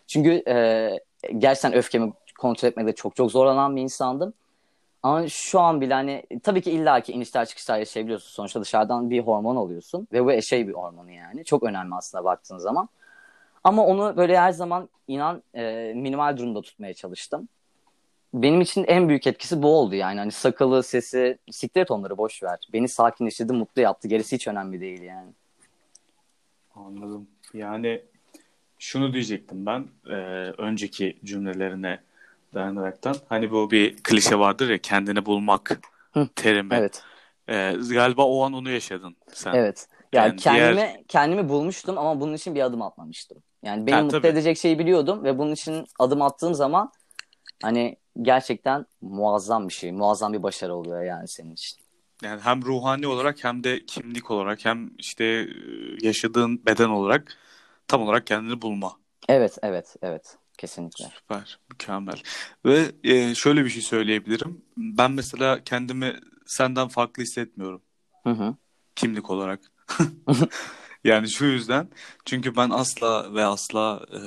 [0.07, 0.91] Çünkü e,
[1.39, 4.35] gerçekten öfkemi kontrol etmekte çok çok zorlanan bir insandım.
[5.03, 8.31] Ama şu an bile hani tabii ki illaki inişler çıkışlar yaşayabiliyorsun.
[8.31, 11.45] Sonuçta dışarıdan bir hormon alıyorsun ve bu şey bir hormonu yani.
[11.45, 12.89] Çok önemli aslında baktığın zaman.
[13.65, 17.49] Ama onu böyle her zaman inan e, minimal durumda tutmaya çalıştım.
[18.35, 20.19] Benim için en büyük etkisi bu oldu yani.
[20.19, 22.59] Hani sakalı, sesi, siklet onları boş ver.
[22.73, 24.09] Beni sakinleştirdi, mutlu yaptı.
[24.09, 25.31] Gerisi hiç önemli değil yani.
[26.75, 27.29] Anladım.
[27.55, 28.03] Yani
[28.79, 30.15] şunu diyecektim ben e,
[30.59, 32.01] önceki cümlelerine
[32.55, 33.17] dayanaraktan.
[33.29, 35.81] Hani bu bir klişe vardır ya kendini bulmak
[36.13, 36.75] Hı, terimi.
[36.75, 37.03] Evet.
[37.49, 39.55] E, galiba o an onu yaşadın sen.
[39.55, 39.89] Evet.
[40.13, 43.43] Yani, Yani kendimi diğer- kendimi bulmuştum ama bunun için bir adım atmamıştım.
[43.63, 44.27] Yani beni Ha, mutlu tabii.
[44.27, 46.93] edecek şeyi biliyordum ve bunun için adım attığım zaman
[47.63, 51.79] hani gerçekten muazzam bir şey, muazzam bir başarı oluyor yani senin için.
[52.23, 55.47] Yani hem ruhani olarak hem de kimlik olarak hem işte e,
[56.07, 57.37] yaşadığın beden olarak
[57.89, 58.93] tam olarak kendini bulma.
[59.29, 60.37] Evet, evet, evet.
[60.61, 61.05] Kesinlikle.
[61.05, 62.23] Süper, mükemmel.
[62.65, 64.63] Ve e, şöyle bir şey söyleyebilirim.
[64.77, 67.83] Ben mesela kendimi senden farklı hissetmiyorum
[68.25, 68.57] Hı hı.
[68.97, 69.61] kimlik olarak.
[71.05, 71.89] Yani şu yüzden
[72.25, 74.21] çünkü ben asla ve asla e,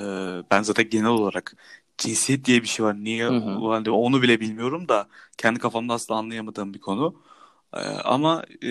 [0.50, 1.56] ben zaten genel olarak
[1.98, 2.96] cinsiyet diye bir şey var.
[3.04, 3.92] Niye Hı hı.
[3.92, 7.22] onu bile bilmiyorum da kendi kafamda asla anlayamadığım bir konu.
[7.74, 8.68] E, ama e,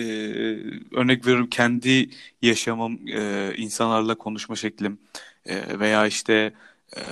[0.96, 2.10] örnek veriyorum kendi
[2.42, 4.98] yaşamım, e, insanlarla konuşma şeklim
[5.46, 6.54] e, veya işte
[6.96, 7.02] e,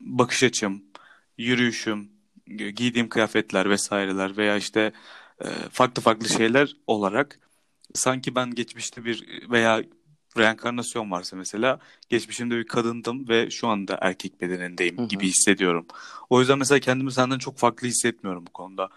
[0.00, 0.82] bakış açım,
[1.38, 2.10] yürüyüşüm,
[2.46, 4.92] giydiğim kıyafetler vesaireler veya işte
[5.44, 7.40] e, farklı farklı şeyler olarak
[7.94, 9.82] sanki ben geçmişte bir veya
[10.38, 15.08] reenkarnasyon varsa mesela geçmişimde bir kadındım ve şu anda erkek bedenindeyim Hı hı.
[15.08, 15.86] gibi hissediyorum.
[16.30, 18.88] O yüzden mesela kendimi senden çok farklı hissetmiyorum bu konuda.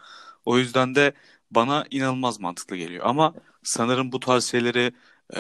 [0.46, 1.14] O yüzden de
[1.52, 3.06] bana inanılmaz mantıklı geliyor.
[3.06, 3.34] Ama
[3.64, 4.94] sanırım bu tarz şeyleri
[5.36, 5.40] e,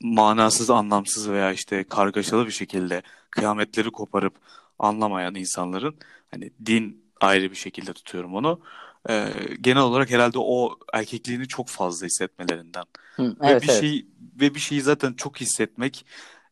[0.00, 4.34] manasız, anlamsız veya işte kargaşalı bir şekilde kıyametleri koparıp
[4.78, 5.94] anlamayan insanların
[6.30, 8.60] hani din ayrı bir şekilde tutuyorum onu.
[9.08, 12.84] E, genel olarak herhalde o erkekliğini çok fazla hissetmelerinden.
[13.16, 13.80] Hı, Ve evet, bir evet.
[13.80, 14.06] şey
[14.40, 16.06] ve bir şeyi zaten çok hissetmek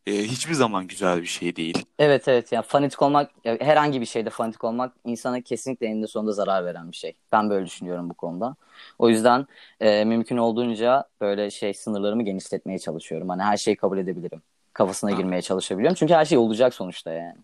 [0.07, 1.85] e, hiçbir zaman güzel bir şey değil.
[1.99, 6.65] Evet evet yani fanatik olmak herhangi bir şeyde fanatik olmak insana kesinlikle eninde sonunda zarar
[6.65, 7.17] veren bir şey.
[7.33, 8.57] Ben böyle düşünüyorum bu konuda.
[8.99, 9.47] O yüzden
[9.81, 13.29] e, mümkün olduğunca böyle şey sınırlarımı genişletmeye çalışıyorum.
[13.29, 14.43] Hani her şeyi kabul edebilirim.
[14.73, 15.17] Kafasına Ha.
[15.17, 15.95] girmeye çalışabiliyorum.
[15.95, 17.37] Çünkü her şey olacak sonuçta yani.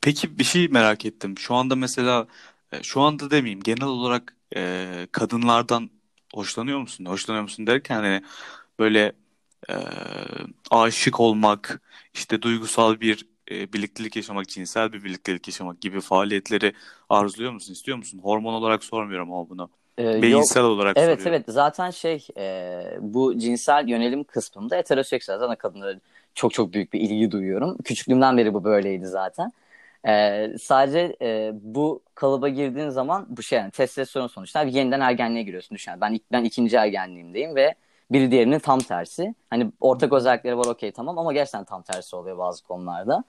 [0.00, 1.38] Peki bir şey merak ettim.
[1.38, 2.26] Şu anda mesela
[2.72, 5.90] e, şu anda demeyeyim genel olarak e, kadınlardan
[6.34, 7.04] hoşlanıyor musun?
[7.04, 8.22] Hoşlanıyor musun derken hani
[8.78, 9.12] böyle
[9.70, 9.74] e,
[10.70, 11.80] aşık olmak,
[12.14, 16.72] işte duygusal bir e, birliktelik yaşamak, cinsel bir birliktelik yaşamak gibi faaliyetleri
[17.08, 18.20] arzuluyor musun, istiyor musun?
[18.22, 19.70] Hormon olarak sormuyorum ama bunu.
[19.98, 21.44] E, yok Beyinsel olarak evet soruyorum.
[21.46, 26.00] evet zaten şey e, bu cinsel yönelim kısmında heteroseksüel zaten kadınlara
[26.34, 27.78] çok çok büyük bir ilgi duyuyorum.
[27.84, 29.52] Küçüklüğümden beri bu böyleydi zaten.
[30.08, 35.74] E, sadece e, bu kalıba girdiğin zaman bu şey yani testosteron sonuçta yeniden ergenliğe giriyorsun
[35.74, 35.90] düşün.
[35.90, 37.74] Yani ben ben ikinci ergenliğimdeyim ve
[38.10, 39.34] biri diğerinin tam tersi.
[39.50, 43.24] Hani ortak özellikleri var okey tamam ama gerçekten tam tersi oluyor bazı konularda.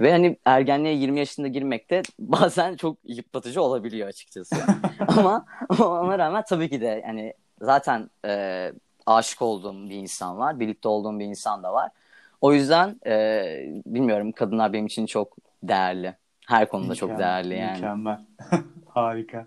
[0.00, 4.56] Ve hani ergenliğe 20 yaşında girmek de bazen çok yıpratıcı olabiliyor açıkçası.
[5.08, 5.44] ama,
[5.80, 8.72] ona rağmen tabii ki de yani zaten e,
[9.06, 10.60] aşık olduğum bir insan var.
[10.60, 11.90] Birlikte olduğum bir insan da var.
[12.40, 13.44] O yüzden e,
[13.86, 16.14] bilmiyorum kadınlar benim için çok değerli.
[16.46, 17.72] Her konuda çok Mükemmel, değerli yani.
[17.72, 18.18] mükemmel.
[18.88, 19.46] Harika.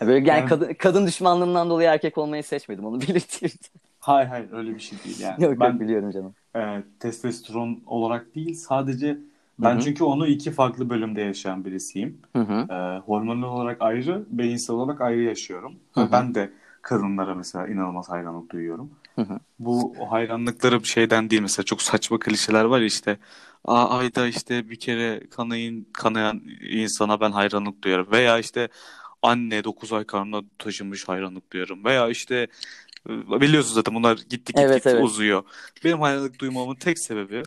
[0.00, 3.54] Böyle yani Yani- kadın, kadın düşmanlığından dolayı erkek olmayı seçmedim onu belirteyim.
[4.02, 5.44] Hayır hayır öyle bir şey değil yani.
[5.44, 6.34] yok Ben yok biliyorum canım.
[6.56, 9.18] e, testosteron olarak değil sadece
[9.58, 9.80] ben Hı hı.
[9.80, 12.22] çünkü onu iki farklı bölümde yaşayan birisiyim.
[12.36, 12.68] Hı hı.
[12.70, 15.74] E, hormonal olarak ayrı, beyinsel olarak ayrı yaşıyorum.
[15.94, 16.12] Hı Ve hı.
[16.12, 18.90] ben de kadınlara mesela inanılmaz hayranlık duyuyorum.
[19.16, 19.40] Hı hı.
[19.58, 23.18] Bu hayranlıkları şeyden değil mesela çok saçma klişeler var işte
[23.64, 28.68] Aa, ayda işte bir kere kanayın, kanayan insana ben hayranlık duyarım veya işte
[29.22, 32.48] anne 9 ay karnına taşınmış hayranlık duyarım veya işte
[33.08, 35.04] e, biliyorsunuz zaten bunlar gittik git Evet, git evet.
[35.04, 35.42] uzuyor.
[35.84, 37.42] Benim hayranlık duymamın tek sebebi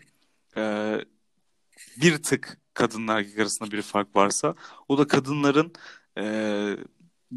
[0.57, 0.95] e,
[2.01, 4.55] bir tık kadınla erkek arasında bir fark varsa
[4.89, 5.73] o da kadınların
[6.17, 6.25] e,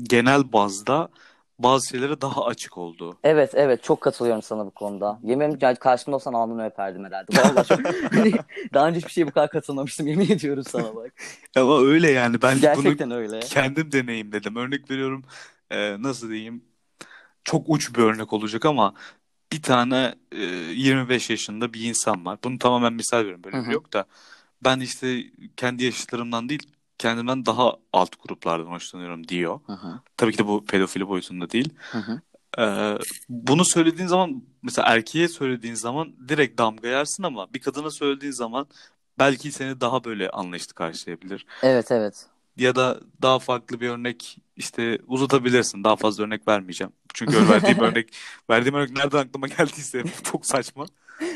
[0.02, 1.09] genel bazda
[1.59, 3.18] bazı şeylere daha açık olduğu.
[3.24, 5.20] Evet evet çok katılıyorum sana bu konuda.
[5.22, 7.37] Yemin yani karşımda olsan alnını öperdim herhalde.
[7.38, 7.81] Vallahi çok
[8.14, 8.33] hani
[8.74, 11.12] daha önce hiçbir şeye bu kadar katılmamıştım yemin ediyorum sana bak.
[11.57, 13.40] Ama öyle yani ben bunu Gerçekten öyle.
[13.40, 14.57] kendim deneyimledim.
[14.57, 15.24] Örnek veriyorum
[15.70, 16.62] e, nasıl diyeyim
[17.48, 18.94] çok uç bir örnek olacak ama
[19.52, 22.38] bir tane e, 25 yaşında bir insan var.
[22.44, 23.72] Bunu tamamen misal veriyorum böyle Hı bir hı.
[23.72, 24.04] yok da
[24.64, 25.24] ben işte
[25.56, 26.62] kendi yaşıtlarımdan değil
[26.98, 29.61] kendimden daha alt gruplardan hoşlanıyorum diyor.
[29.66, 30.00] Hı hı.
[30.16, 31.74] Tabii ki de bu pedofili boyutunda değil.
[31.92, 32.20] Hı hı.
[32.58, 38.32] Ee, bunu söylediğin zaman mesela erkeğe söylediğin zaman direkt damga yersin ama bir kadına söylediğin
[38.32, 38.66] zaman
[39.18, 41.46] belki seni daha böyle anlayışlı karşılayabilir.
[41.62, 42.26] Evet evet.
[42.56, 45.85] Ya da daha farklı bir örnek işte uzatabilirsin.
[45.85, 46.92] Daha fazla örnek vermeyeceğim.
[47.14, 48.09] Çünkü verdiğim örnek
[48.51, 50.87] verdiğim örnek nereden aklıma geldiyse çok saçma.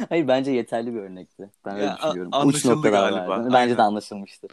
[0.08, 1.50] Hayır bence yeterli bir örnekti.
[1.64, 2.48] Ben öyle Ya, düşünüyorum.
[2.48, 3.28] Uç noktalar galiba.
[3.30, 3.44] verdim.
[3.44, 3.76] Bence Aynen.
[3.76, 4.50] de anlaşılmıştır.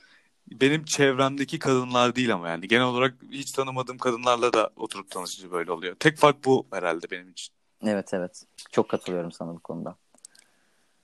[0.52, 5.72] Benim çevremdeki kadınlar değil ama yani genel olarak hiç tanımadığım kadınlarla da oturup tanışınca böyle
[5.72, 5.96] oluyor.
[5.96, 7.54] Tek fark bu herhalde benim için.
[7.86, 8.44] Evet evet.
[8.72, 9.96] Çok katılıyorum sana bu konuda.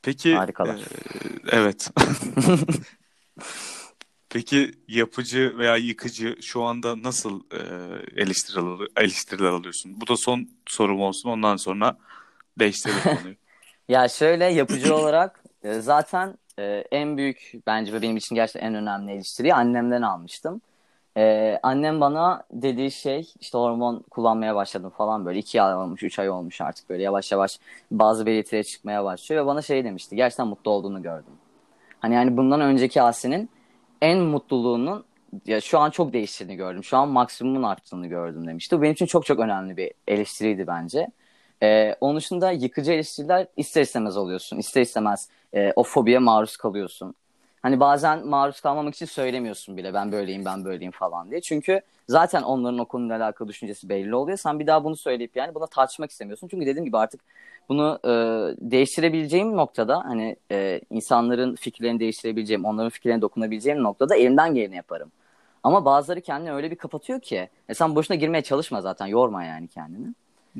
[0.01, 0.75] Peki Harikalar.
[0.75, 0.81] e,
[1.51, 1.89] evet.
[4.29, 7.59] Peki yapıcı veya yıkıcı şu anda nasıl e,
[8.21, 10.01] eleştiriler, eleştiriler alıyorsun?
[10.01, 11.29] Bu da son sorum olsun.
[11.29, 11.97] Ondan sonra
[12.59, 13.35] değiştirelim konuyu.
[13.89, 18.75] Ya şöyle yapıcı olarak e, zaten e, en büyük bence ve benim için gerçekten en
[18.75, 20.61] önemli eleştiriyi annemden almıştım.
[21.17, 26.19] E, annem bana dediği şey işte hormon kullanmaya başladım falan böyle iki ay olmuş, üç
[26.19, 27.59] ay olmuş artık böyle yavaş yavaş
[27.91, 31.33] bazı belirtiler çıkmaya başlıyor ve bana şey demişti gerçekten mutlu olduğunu gördüm.
[31.99, 33.49] Hani yani bundan önceki Asi'nin
[34.01, 35.05] en mutluluğunun
[35.45, 36.83] ya şu an çok değiştiğini gördüm.
[36.83, 38.77] Şu an maksimumun arttığını gördüm demişti.
[38.77, 41.07] Bu benim için çok çok önemli bir eleştiriydi bence.
[41.63, 44.57] Ee, onun dışında yıkıcı eleştiriler ister istemez oluyorsun.
[44.57, 47.15] İster istemez e, o fobiye maruz kalıyorsun.
[47.65, 51.41] Hani bazen maruz kalmamak için söylemiyorsun bile ben böyleyim ben böyleyim falan diye.
[51.41, 54.37] Çünkü zaten onların o konuyla alakalı düşüncesi belli oluyor.
[54.37, 56.47] Sen bir daha bunu söyleyip yani buna tartışmak istemiyorsun.
[56.47, 57.21] Çünkü dediğim gibi artık
[57.69, 58.09] bunu e,
[58.71, 65.11] değiştirebileceğim noktada hani e, insanların fikirlerini değiştirebileceğim, onların fikirlerine dokunabileceğim noktada elimden geleni yaparım.
[65.63, 69.67] Ama bazıları kendini öyle bir kapatıyor ki e, sen boşuna girmeye çalışma zaten yorma yani
[69.67, 70.07] kendini.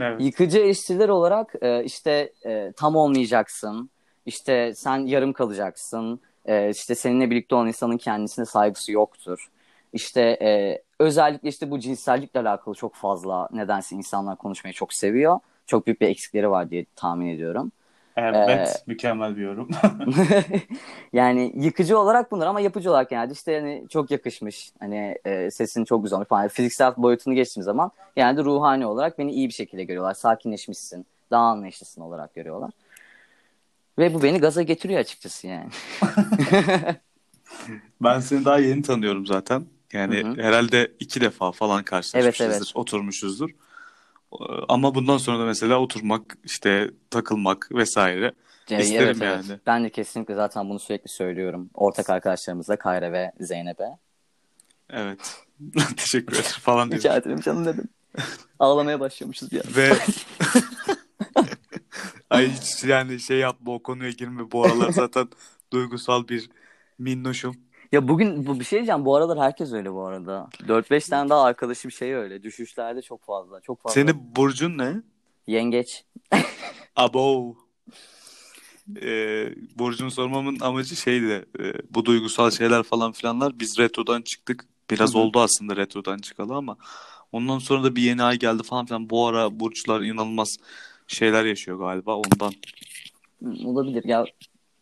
[0.01, 0.21] Evet.
[0.21, 3.89] Yıkıcı eleştiriler olarak e, işte e, tam olmayacaksın,
[4.25, 9.49] işte sen yarım kalacaksın, e, işte seninle birlikte olan insanın kendisine saygısı yoktur.
[9.93, 15.39] İşte e, özellikle işte bu cinsellikle alakalı çok fazla nedense insanlar konuşmayı çok seviyor.
[15.67, 17.71] Çok büyük bir eksikleri var diye tahmin ediyorum.
[18.17, 19.69] Evet, mükemmel bir yorum.
[21.13, 24.71] yani yıkıcı olarak bunlar ama yapıcı olarak yani işte yani çok yakışmış.
[24.79, 26.47] Hani e, sesin çok güzel olmuş falan.
[26.47, 30.13] Fiziksel boyutunu geçtiğim zaman yani de ruhani olarak beni iyi bir şekilde görüyorlar.
[30.13, 32.71] Sakinleşmişsin, daha anlayışlısın olarak görüyorlar.
[33.97, 35.69] Ve bu beni gaza getiriyor açıkçası yani.
[38.01, 39.65] Ben seni daha yeni tanıyorum zaten.
[39.93, 40.41] Yani Hı hı.
[40.41, 42.71] herhalde iki defa falan karşılaşmışızdır, Evet, evet.
[42.75, 43.49] oturmuşuzdur.
[43.49, 44.35] Ee,
[44.69, 48.33] Ama bundan sonra da mesela oturmak, işte takılmak vesaire.
[48.69, 49.45] Yani İsterim evet, evet.
[49.49, 49.59] yani.
[49.65, 51.69] Ben de kesinlikle zaten bunu sürekli söylüyorum.
[51.73, 53.97] Ortak arkadaşlarımızla Kayra ve Zeynep'e.
[54.89, 55.37] Evet.
[55.97, 57.21] Teşekkür ederim falan Rica diyorum.
[57.21, 57.89] ederim canım dedim.
[58.59, 59.61] Ağlamaya başlıyormuşuz ya.
[59.75, 59.93] Ve
[62.35, 64.51] ay hiç yani şey yapma o konuya girme.
[64.51, 65.27] Bu aralar zaten
[65.73, 66.49] duygusal bir
[66.99, 67.55] minnoşum.
[67.91, 69.05] Ya bugün bu bir şey diyeceğim.
[69.05, 70.49] Bu aralar herkes öyle bu arada.
[70.67, 72.43] 4-5 tane daha arkadaşım şey öyle.
[72.43, 73.61] Düşüşlerde çok fazla.
[73.61, 73.93] Çok fazla.
[73.93, 75.01] Senin burcun ne?
[75.47, 76.03] Yengeç.
[76.95, 77.55] Abo.
[79.01, 81.45] Ee, Burcu'nu sormamın amacı şeydi.
[81.59, 83.59] e, bu duygusal şeyler falan filanlar.
[83.59, 84.65] Biz retrodan çıktık.
[84.91, 85.21] Biraz Hı hı.
[85.21, 86.77] oldu aslında retrodan çıkalı ama
[87.31, 89.09] ondan sonra da bir yeni ay geldi falan filan.
[89.09, 90.57] Bu ara burçlar inanılmaz
[91.07, 92.51] şeyler yaşıyor galiba ondan.
[93.43, 94.03] Hı, Olabilir.
[94.05, 94.25] Ya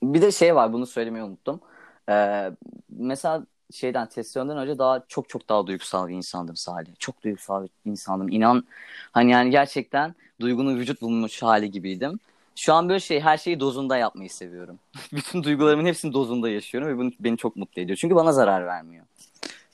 [0.03, 1.61] bir de şey var bunu söylemeyi unuttum.
[2.09, 2.51] Ee,
[2.89, 6.91] mesela şeyden testosterondan önce daha çok çok daha duygusal bir insandım Salih.
[6.99, 8.29] Çok duygusal bir insandım.
[8.29, 8.63] İnan
[9.11, 12.19] hani yani gerçekten duygunun vücut bulmuş hali gibiydim.
[12.55, 14.79] Şu an böyle şey her şeyi dozunda yapmayı seviyorum.
[15.13, 17.97] Bütün duygularımın hepsini dozunda yaşıyorum ve bunu beni çok mutlu ediyor.
[18.01, 19.05] Çünkü bana zarar vermiyor.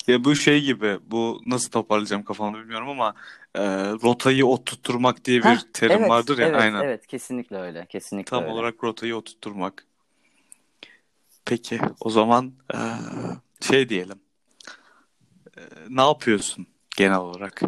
[0.08, 3.14] Ya bu şey gibi bu nasıl toparlayacağım kafamda bilmiyorum ama
[3.56, 3.62] e,
[4.04, 6.84] rotayı oturtturmak diye bir Heh, terim evet, vardır ya evet, aynen.
[6.84, 7.86] evet kesinlikle öyle.
[7.90, 8.54] Kesinlikle Tam öyle.
[8.54, 9.86] olarak rotayı oturtturmak.
[11.46, 12.78] Peki o zaman e,
[13.62, 14.20] şey diyelim.
[15.58, 17.62] E, ne yapıyorsun genel olarak?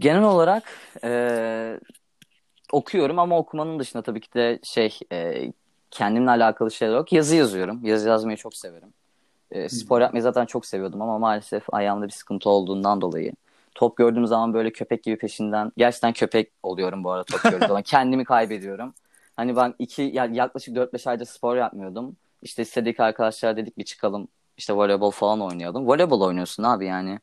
[0.00, 0.62] Genel olarak
[1.04, 1.80] e,
[2.72, 5.52] okuyorum ama okumanın dışında tabii ki de şey e,
[5.90, 7.12] kendimle alakalı şeyler yok.
[7.12, 7.84] Yazı yazıyorum.
[7.84, 8.92] Yazı yazmayı çok severim.
[9.50, 13.32] E, spor yapmayı zaten çok seviyordum ama maalesef ayağımda bir sıkıntı olduğundan dolayı
[13.78, 17.82] top gördüğüm zaman böyle köpek gibi peşinden gerçekten köpek oluyorum bu arada top gördüğüm zaman.
[17.86, 18.94] Kendimi kaybediyorum.
[19.36, 22.16] Hani ben iki ya yaklaşık 4-5 aydır spor yapmıyordum.
[22.42, 24.28] İşte istedik arkadaşlar dedik bir çıkalım.
[24.56, 25.86] İşte voleybol falan oynayalım.
[25.86, 27.20] Voleybol oynuyorsun abi yani.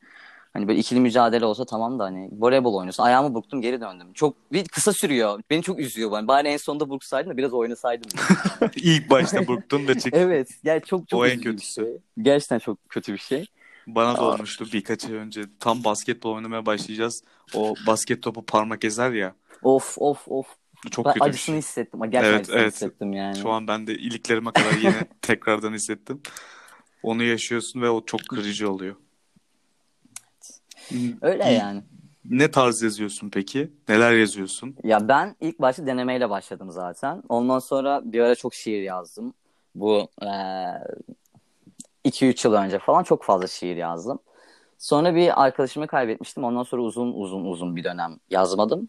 [0.56, 3.02] Hani böyle ikili mücadele olsa tamam da hani voleybol oynuyorsun.
[3.02, 4.12] Ayağımı burktum geri döndüm.
[4.14, 5.40] Çok bir kısa sürüyor.
[5.50, 6.12] Beni çok üzüyor.
[6.12, 8.10] Yani bari en sonunda burksaydım da biraz oynasaydım.
[8.76, 10.14] İlk başta burktun da çık.
[10.14, 10.48] evet.
[10.64, 11.82] Yani çok çok O en kötüsü.
[11.82, 11.96] şey.
[12.22, 13.46] Gerçekten çok kötü bir şey.
[13.86, 14.34] Bana da Aa.
[14.34, 15.42] olmuştu birkaç ay önce.
[15.60, 17.22] Tam basketbol oynamaya başlayacağız.
[17.54, 19.34] O basket topu parmak ezer ya.
[19.62, 20.46] Of of of.
[20.90, 21.56] Çok Ben kötü acısını şey.
[21.56, 22.00] hissettim.
[22.00, 22.72] Gerçekten Evet, acısını evet.
[22.74, 23.36] hissettim yani.
[23.36, 26.20] Şu an ben de iliklerime kadar yeni tekrardan hissettim.
[27.02, 28.96] Onu yaşıyorsun ve o çok kırıcı oluyor.
[31.22, 31.82] Öyle yani.
[32.24, 33.72] Ne tarz yazıyorsun peki?
[33.88, 34.76] Neler yazıyorsun?
[34.84, 37.22] Ya ben ilk başta denemeyle başladım zaten.
[37.28, 39.34] Ondan sonra bir ara çok şiir yazdım.
[39.74, 40.08] Bu
[42.04, 44.18] 2-3 yıl önce falan çok fazla şiir yazdım.
[44.78, 46.44] Sonra bir arkadaşımı kaybetmiştim.
[46.44, 48.88] Ondan sonra uzun uzun uzun bir dönem yazmadım.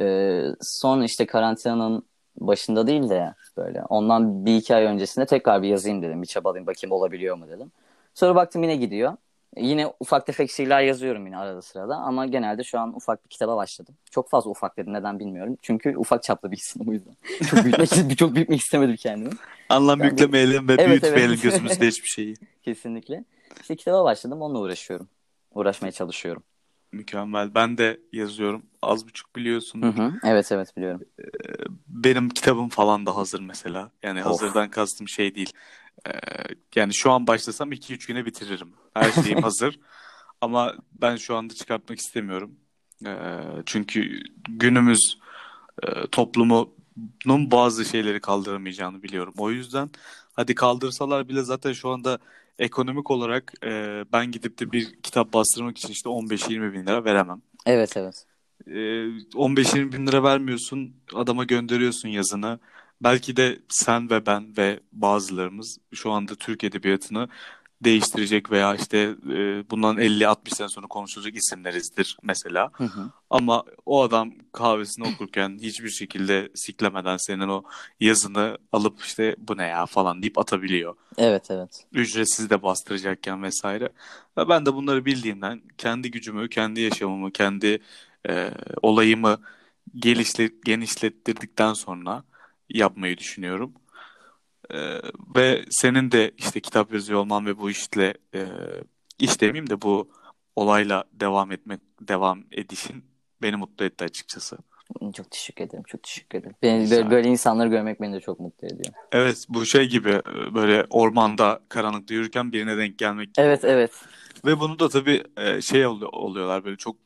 [0.00, 2.02] Ee, sonra işte karantinanın
[2.40, 6.22] başında değil de böyle ondan bir iki ay öncesinde tekrar bir yazayım dedim.
[6.22, 7.72] Bir çabalayayım bakayım olabiliyor mu dedim.
[8.14, 9.16] Sonra baktım yine gidiyor.
[9.56, 13.56] Yine ufak tefek şiirler yazıyorum yine arada sırada ama genelde şu an ufak bir kitaba
[13.56, 13.94] başladım.
[14.10, 15.56] Çok fazla ufak dedim neden bilmiyorum.
[15.62, 17.14] Çünkü ufak çaplı bir isim o yüzden.
[17.50, 19.30] Çok büyütmek, çok büyütmek istemedim kendimi.
[19.68, 21.42] Anlam ben yüklemeyelim ve evet, büyütmeyelim evet.
[21.42, 22.34] gözümüzde hiçbir şeyi.
[22.62, 23.24] Kesinlikle.
[23.60, 25.08] İşte kitaba başladım onunla uğraşıyorum.
[25.54, 26.42] Uğraşmaya çalışıyorum.
[26.92, 27.54] Mükemmel.
[27.54, 28.62] Ben de yazıyorum.
[28.82, 29.82] Az buçuk biliyorsun.
[29.82, 30.12] Hı hı.
[30.24, 31.02] Evet evet biliyorum.
[31.88, 33.90] Benim kitabım falan da hazır mesela.
[34.02, 34.26] Yani of.
[34.26, 35.52] hazırdan kastım şey değil.
[36.74, 38.72] Yani şu an başlasam 2-3 güne bitiririm.
[38.94, 39.78] Her şeyim hazır.
[40.40, 42.50] Ama ben şu anda çıkartmak istemiyorum.
[43.66, 45.18] Çünkü günümüz
[46.12, 49.34] toplumunun bazı şeyleri kaldıramayacağını biliyorum.
[49.38, 49.90] O yüzden
[50.32, 52.18] hadi kaldırsalar bile zaten şu anda
[52.58, 53.52] ekonomik olarak
[54.12, 57.42] ben gidip de bir kitap bastırmak için işte 15-20 bin lira veremem.
[57.66, 58.26] Evet evet.
[58.66, 62.58] 15-20 bin lira vermiyorsun adama gönderiyorsun yazını
[63.02, 67.28] belki de sen ve ben ve bazılarımız şu anda Türk Edebiyatı'nı
[67.84, 68.98] değiştirecek veya işte
[69.30, 72.70] e, bundan 50-60 sene sonra konuşulacak isimlerizdir mesela.
[72.72, 73.10] Hı hı.
[73.30, 77.62] Ama o adam kahvesini okurken hiçbir şekilde siklemeden senin o
[78.00, 80.94] yazını alıp işte bu ne ya falan deyip atabiliyor.
[81.18, 81.84] Evet evet.
[81.92, 83.88] Ücretsiz de bastıracakken vesaire.
[84.38, 87.82] Ve ben de bunları bildiğimden kendi gücümü, kendi yaşamımı, kendi
[88.28, 88.50] e,
[88.82, 89.38] olayımı
[89.94, 92.24] gelişle, genişlettirdikten sonra
[92.68, 93.72] yapmayı düşünüyorum.
[94.70, 94.98] Ee,
[95.36, 98.46] ve senin de işte kitap yazıyor olman ve bu işle e,
[99.18, 100.10] iş demeyeyim de bu
[100.56, 103.04] olayla devam etmek devam edişin
[103.42, 104.58] beni mutlu etti açıkçası.
[105.14, 105.84] Çok teşekkür ederim.
[105.86, 106.56] Çok teşekkür ederim.
[106.62, 108.94] Beni, böyle, böyle insanları görmek beni de çok mutlu ediyor.
[109.12, 113.46] Evet bu şey gibi e, böyle ormanda karanlıkta yürürken birine denk gelmek gibi.
[113.46, 113.90] Evet evet.
[114.44, 116.96] Ve bunu da tabii e, şey oluyorlar böyle çok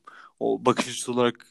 [0.41, 1.47] o bakış açısı olarak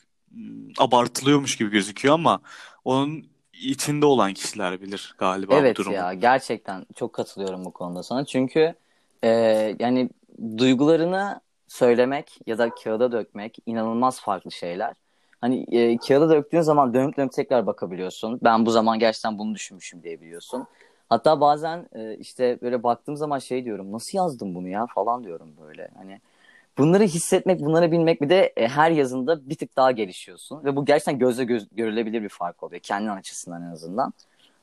[0.78, 2.40] abartılıyormuş gibi gözüküyor ama
[2.84, 5.96] onun içinde olan kişiler bilir galiba evet bu durumu.
[5.96, 8.26] Evet ya gerçekten çok katılıyorum bu konuda sana.
[8.26, 8.76] Çünkü
[9.24, 9.30] e,
[9.80, 10.10] yani
[10.58, 14.94] duygularını söylemek ya da kağıda dökmek inanılmaz farklı şeyler.
[15.42, 18.40] Hani e, kağıda döktüğün zaman dönüp dönüp tekrar bakabiliyorsun.
[18.44, 20.68] Ben bu zaman gerçekten bunu düşünmüşüm diyebiliyorsun.
[21.10, 25.50] Hatta bazen e, işte böyle baktığım zaman şey diyorum nasıl yazdım bunu ya falan diyorum
[25.62, 25.90] böyle.
[25.98, 26.22] Hani
[26.78, 30.64] bunları hissetmek, bunları bilmek bir de e, her yazında bir tık daha gelişiyorsun.
[30.64, 32.80] Ve bu gerçekten gözle göz, görülebilir bir fark oluyor.
[32.80, 34.14] Kendin açısından en azından.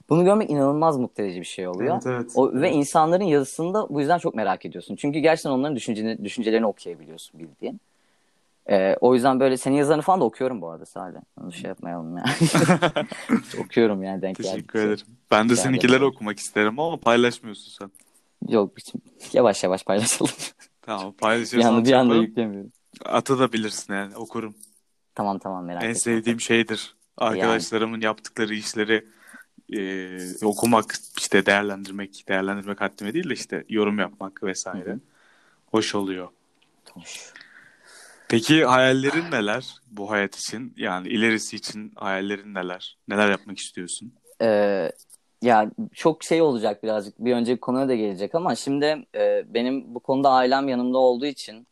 [0.09, 1.95] Bunu görmek inanılmaz mutlu edici bir şey oluyor.
[1.95, 2.33] Evet, evet.
[2.35, 4.97] O, ve insanların yazısını da bu yüzden çok merak ediyorsun.
[4.97, 7.81] Çünkü gerçekten onların düşüncelerini, düşüncelerini okuyabiliyorsun bildiğin.
[8.71, 11.19] Ee, o yüzden böyle senin yazılarını falan da okuyorum bu arada Salih.
[11.43, 12.31] Onu şey yapmayalım yani.
[13.65, 15.07] okuyorum yani denk Teşekkür ederim.
[15.31, 17.91] Ben de seninkileri okumak isterim ama paylaşmıyorsun sen.
[18.49, 18.71] Yok
[19.33, 20.33] yavaş yavaş paylaşalım.
[20.83, 21.61] Tamam paylaşırsan.
[21.61, 22.73] Bir anda, bir anda yüklemiyorum.
[23.05, 24.55] Atabilirsin yani okurum.
[25.15, 25.89] Tamam tamam merak etme.
[25.89, 26.95] En sevdiğim şeydir.
[27.17, 28.05] Arkadaşlarımın yani.
[28.05, 29.07] yaptıkları işleri
[29.73, 34.91] e, okumak, işte değerlendirmek, değerlendirmek haddime değil de işte yorum yapmak vesaire.
[34.91, 35.01] Hı-hı.
[35.67, 36.29] Hoş oluyor.
[36.91, 37.33] Hoş.
[38.29, 40.75] Peki hayallerin neler bu hayat için?
[40.77, 42.99] Yani ilerisi için hayallerin neler?
[43.09, 44.13] Neler yapmak istiyorsun?
[44.43, 44.93] Ee,
[45.43, 50.01] ya çok şey olacak birazcık bir önceki konuya da gelecek ama şimdi e, benim bu
[50.01, 51.67] konuda ailem yanımda olduğu için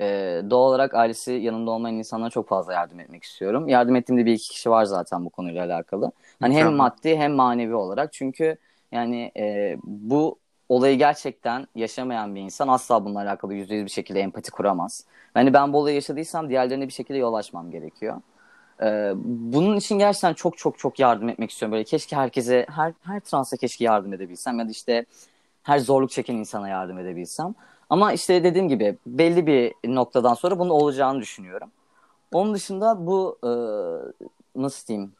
[0.00, 0.04] e,
[0.50, 3.68] doğal olarak ailesi yanımda olmayan insanlara çok fazla yardım etmek istiyorum.
[3.68, 6.12] Yardım ettiğimde bir iki kişi var zaten bu konuyla alakalı.
[6.40, 8.56] Hani hem maddi hem manevi olarak çünkü
[8.92, 14.20] yani e, bu olayı gerçekten yaşamayan bir insan asla bununla alakalı yüzde yüz bir şekilde
[14.20, 15.04] empati kuramaz.
[15.36, 18.20] Yani ben bu olayı yaşadıysam diğerlerine bir şekilde yol açmam gerekiyor.
[18.82, 21.72] Ee, bunun için gerçekten çok çok çok yardım etmek istiyorum.
[21.72, 25.06] Böyle keşke herkese, her her transa keşke yardım edebilsem ya da işte
[25.62, 27.54] her zorluk çeken insana yardım edebilsem.
[27.90, 31.70] Ama işte dediğim gibi belli bir noktadan sonra bunun olacağını düşünüyorum.
[32.32, 33.50] Onun dışında bu e,
[34.60, 35.12] nasıl diyeyim?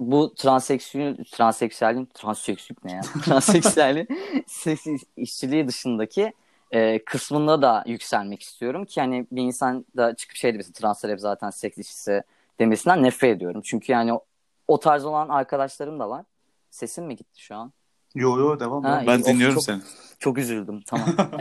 [0.00, 3.00] Bu transseksüel transseksüelin transseksüel ne ya?
[3.24, 4.08] transseksüelin
[4.46, 6.32] seks işçiliği dışındaki
[6.70, 11.20] e, kısmında da yükselmek istiyorum ki hani bir insan da çıkıp şey demesin translar hep
[11.20, 12.22] zaten seks işçisi
[12.60, 13.62] demesinden nefret ediyorum.
[13.64, 14.24] Çünkü yani o,
[14.68, 16.24] o tarz olan arkadaşlarım da var.
[16.70, 17.72] Sesim mi gitti şu an?
[18.14, 18.84] Yo yo devam.
[18.84, 19.80] Ha, ben iyi, dinliyorum çok, seni.
[20.18, 21.08] Çok üzüldüm tamam.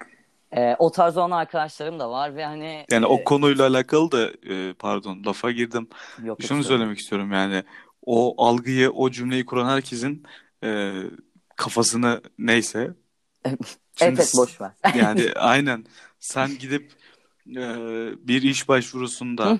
[0.56, 4.30] e, o tarz olan arkadaşlarım da var ve hani yani e, o konuyla alakalı da
[4.54, 5.88] e, pardon lafa girdim.
[6.22, 7.64] Yok, Şunu söylemek istiyorum yani
[8.06, 10.26] o algıyı o cümleyi kuran herkesin
[10.64, 10.92] e,
[11.56, 12.94] kafasını neyse
[14.00, 14.72] evet boş ver.
[14.94, 15.86] yani aynen
[16.18, 16.92] sen gidip
[17.46, 17.62] e,
[18.28, 19.58] bir iş başvurusunda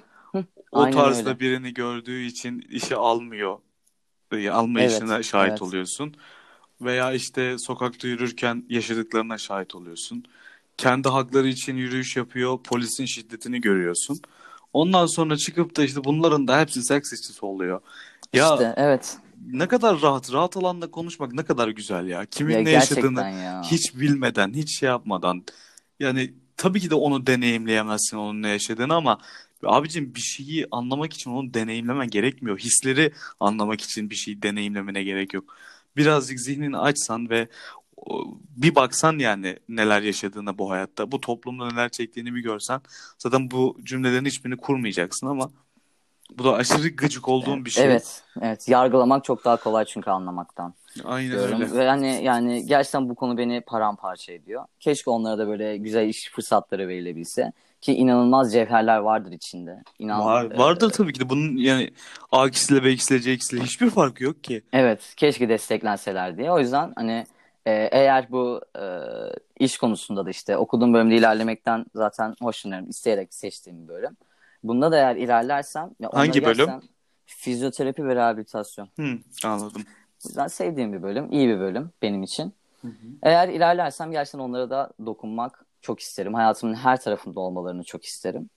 [0.72, 1.40] o Aynen tarzda öyle.
[1.40, 3.58] birini gördüğü için işe almıyor.
[4.52, 5.62] Almayışına evet, şahit evet.
[5.62, 6.16] oluyorsun.
[6.80, 10.24] veya işte sokakta yürürken yaşadıklarına şahit oluyorsun.
[10.76, 14.20] Kendi hakları için yürüyüş yapıyor, polisin şiddetini görüyorsun.
[14.72, 17.80] Ondan sonra çıkıp da işte bunların da hepsi seks işçisi oluyor.
[18.32, 19.18] Ya İşte evet.
[19.46, 22.26] ne kadar rahat, rahat alanda konuşmak ne kadar güzel ya.
[22.26, 23.62] Kimin Ya ne yaşadığını ya.
[23.62, 25.44] hiç bilmeden, hiç şey yapmadan.
[26.00, 29.18] Yani tabii ki de onu deneyimleyemezsin onun ne yaşadığını ama
[29.64, 32.58] abicim bir şeyi anlamak için onu deneyimlemen gerekmiyor.
[32.58, 35.56] Hisleri anlamak için bir şeyi deneyimlemene gerek yok.
[35.96, 37.48] Birazcık zihnini açsan ve
[38.56, 42.80] bir baksan yani neler yaşadığına bu hayatta, bu toplumda neler çektiğini bir görsen
[43.18, 45.50] zaten bu cümlelerin hiçbirini kurmayacaksın ama
[46.38, 47.84] bu da aşırı gıcık olduğum bir şey.
[47.84, 48.68] Evet, evet.
[48.68, 50.74] Yargılamak çok daha kolay çünkü anlamaktan.
[51.04, 51.62] Aynen diyorum.
[51.62, 51.74] öyle.
[51.74, 54.64] Ve hani yani gerçekten bu konu beni paramparça ediyor.
[54.80, 57.52] Keşke onlara da böyle güzel iş fırsatları verilebilse.
[57.80, 59.82] Ki inanılmaz cevherler vardır içinde.
[59.98, 61.90] İnan, Var, e, vardır tabii ki de bunun yani
[62.32, 64.62] A ikisiyle B ikisiyle C ikisiyle hiçbir farkı yok ki.
[64.72, 66.52] Evet, keşke desteklenseler diye.
[66.52, 67.26] O yüzden hani
[67.66, 68.84] e, eğer bu e,
[69.58, 72.88] iş konusunda da işte okuduğum bölümde ilerlemekten zaten hoşlanıyorum.
[72.88, 74.16] İsteyerek seçtiğim bir bölüm.
[74.62, 76.70] Bunda da eğer ilerlersem ya Hangi bölüm?
[77.26, 78.88] Fizyoterapi ve rehabilitasyon.
[78.96, 79.82] Hı, anladım.
[80.24, 82.54] Yüzden sevdiğim bir bölüm, iyi bir bölüm benim için.
[83.22, 86.34] Eğer ilerlersem gerçekten onlara da dokunmak çok isterim.
[86.34, 88.50] Hayatımın her tarafında olmalarını çok isterim.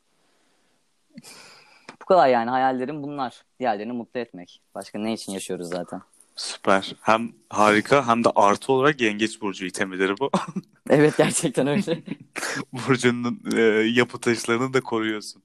[2.01, 3.45] Bu kadar yani hayallerim bunlar.
[3.59, 4.61] Diğerlerini mutlu etmek.
[4.75, 6.01] Başka ne için yaşıyoruz zaten?
[6.35, 6.95] Süper.
[7.01, 10.31] Hem harika hem de artı olarak Yengeç Burcu itemidir bu.
[10.89, 12.03] Evet gerçekten öyle.
[12.73, 13.61] Burcu'nun e,
[13.93, 15.43] yapı taşlarını da koruyorsun.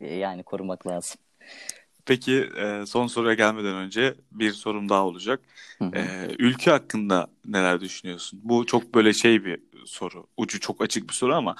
[0.00, 1.20] yani korumak lazım.
[2.06, 5.40] Peki e, son soruya gelmeden önce bir sorum daha olacak.
[5.78, 5.92] Hı hı.
[5.98, 8.40] E, ülke hakkında neler düşünüyorsun?
[8.42, 10.26] Bu çok böyle şey bir soru.
[10.36, 11.56] Ucu çok açık bir soru ama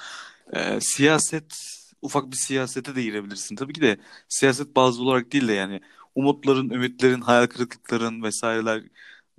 [0.53, 3.55] e, siyaset ufak bir siyasete de girebilirsin.
[3.55, 3.97] Tabii ki de
[4.29, 5.81] siyaset bazı olarak değil de yani
[6.15, 8.83] umutların, ümitlerin, hayal kırıklıkların vesaireler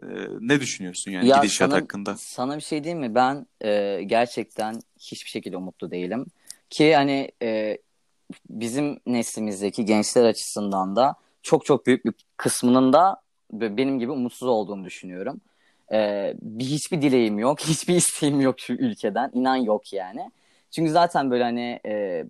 [0.03, 0.07] e,
[0.41, 2.15] ne düşünüyorsun yani Ya gidişat sana, hakkında?
[2.17, 3.15] sana bir şey diyeyim mi?
[3.15, 6.27] Ben e, gerçekten hiçbir şekilde umutlu değilim.
[6.71, 7.79] Ki hani e,
[8.51, 13.21] bizim neslimizdeki gençler açısından da çok çok büyük bir kısmının da
[13.53, 15.41] benim gibi umutsuz olduğunu düşünüyorum.
[15.93, 19.31] E, bir hiçbir dileğim yok, hiçbir isteğim yok şu ülkeden.
[19.35, 20.31] İnan yok yani.
[20.71, 22.25] Çünkü zaten böyle hani e,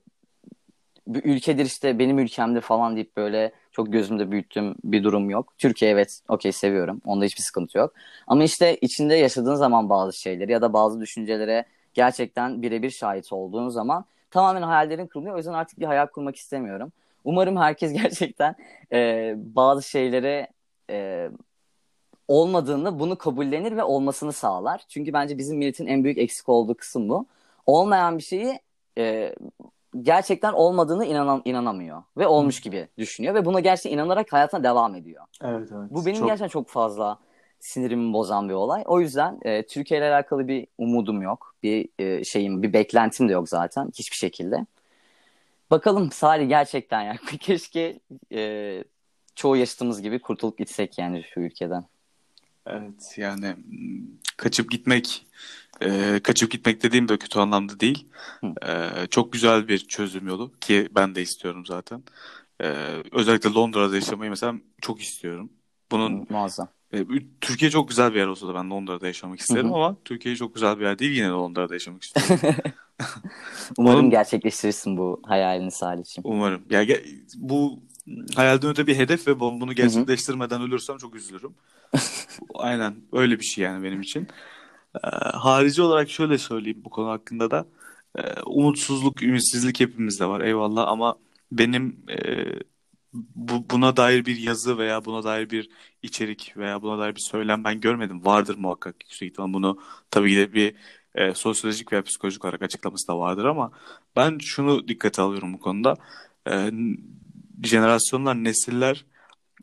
[1.06, 5.52] bir ülkedir işte benim ülkemdir falan deyip böyle çok gözümde büyüttüğüm bir durum yok.
[5.58, 7.00] Türkiye evet okey seviyorum.
[7.04, 7.94] Onda hiçbir sıkıntı yok.
[8.26, 13.68] Ama işte içinde yaşadığın zaman bazı şeyleri ya da bazı düşüncelere gerçekten birebir şahit olduğun
[13.68, 15.34] zaman tamamen hayallerin kırılıyor.
[15.34, 16.92] O yüzden artık bir hayal kurmak istemiyorum.
[17.24, 18.54] Umarım herkes gerçekten
[18.92, 20.48] e, bazı şeylere
[20.90, 21.28] e,
[22.28, 24.84] olmadığını bunu kabullenir ve olmasını sağlar.
[24.88, 27.26] Çünkü bence bizim milletin en büyük eksik olduğu kısım bu.
[27.66, 28.60] Olmayan bir şeyi
[28.98, 29.34] e,
[30.02, 35.24] gerçekten olmadığını inanan, inanamıyor ve olmuş gibi düşünüyor ve buna gerçekten inanarak hayatına devam ediyor.
[35.42, 35.90] Evet evet.
[35.90, 37.18] Bu benim Çok- gerçekten çok fazla
[37.60, 38.82] sinirimi bozan bir olay.
[38.86, 41.54] O yüzden e, Türkiye ile alakalı bir umudum yok.
[41.62, 44.66] Bir e, şeyim, bir beklentim de yok zaten hiçbir şekilde.
[45.70, 47.16] Bakalım Salih gerçekten ya.
[47.40, 48.00] Keşke
[48.32, 48.84] e,
[49.34, 51.84] çoğu yaşadığımız gibi kurtulup gitsek yani şu ülkeden.
[52.66, 53.56] Evet yani
[54.36, 55.26] kaçıp gitmek
[55.82, 58.08] e, kaçıp gitmek dediğim de kötü anlamda değil.
[58.40, 58.54] Hı.
[58.70, 62.02] E, çok güzel bir çözüm yolu ki ben de istiyorum zaten.
[62.60, 62.66] E,
[63.12, 65.50] özellikle Londra'da yaşamayı mesela çok istiyorum.
[65.90, 66.68] Bunun Muazzam.
[67.00, 67.06] E,
[67.40, 70.78] Türkiye çok güzel bir yer olsa da ben Londra'da yaşamak isterim ama Türkiye çok güzel
[70.78, 72.38] bir yer değil yine de Londra'da yaşamak istiyorum.
[73.78, 76.22] Umarım Onun- gerçekleştirirsin bu hayalini Salih'ciğim.
[76.30, 76.62] Umarım.
[76.70, 77.04] Ya ge-
[77.36, 77.78] bu
[78.36, 81.54] hayalden öte bir hedef ve bu- bunu gerçekleştirmeden ölürsem çok üzülürüm.
[82.54, 84.28] Aynen öyle bir şey yani benim için.
[85.04, 87.66] Ee, harici olarak şöyle söyleyeyim bu konu hakkında da.
[88.18, 91.16] Ee, umutsuzluk, ümitsizlik hepimizde var eyvallah ama
[91.52, 92.16] benim e,
[93.34, 95.68] bu, buna dair bir yazı veya buna dair bir
[96.02, 98.24] içerik veya buna dair bir söylem ben görmedim.
[98.24, 99.78] Vardır muhakkak yüksek ihtimal bunu
[100.10, 100.74] tabii ki de bir
[101.14, 103.70] e, sosyolojik veya psikolojik olarak açıklaması da vardır ama
[104.16, 105.96] ben şunu dikkate alıyorum bu konuda.
[106.50, 106.70] Ee,
[107.62, 109.04] jenerasyonlar, nesiller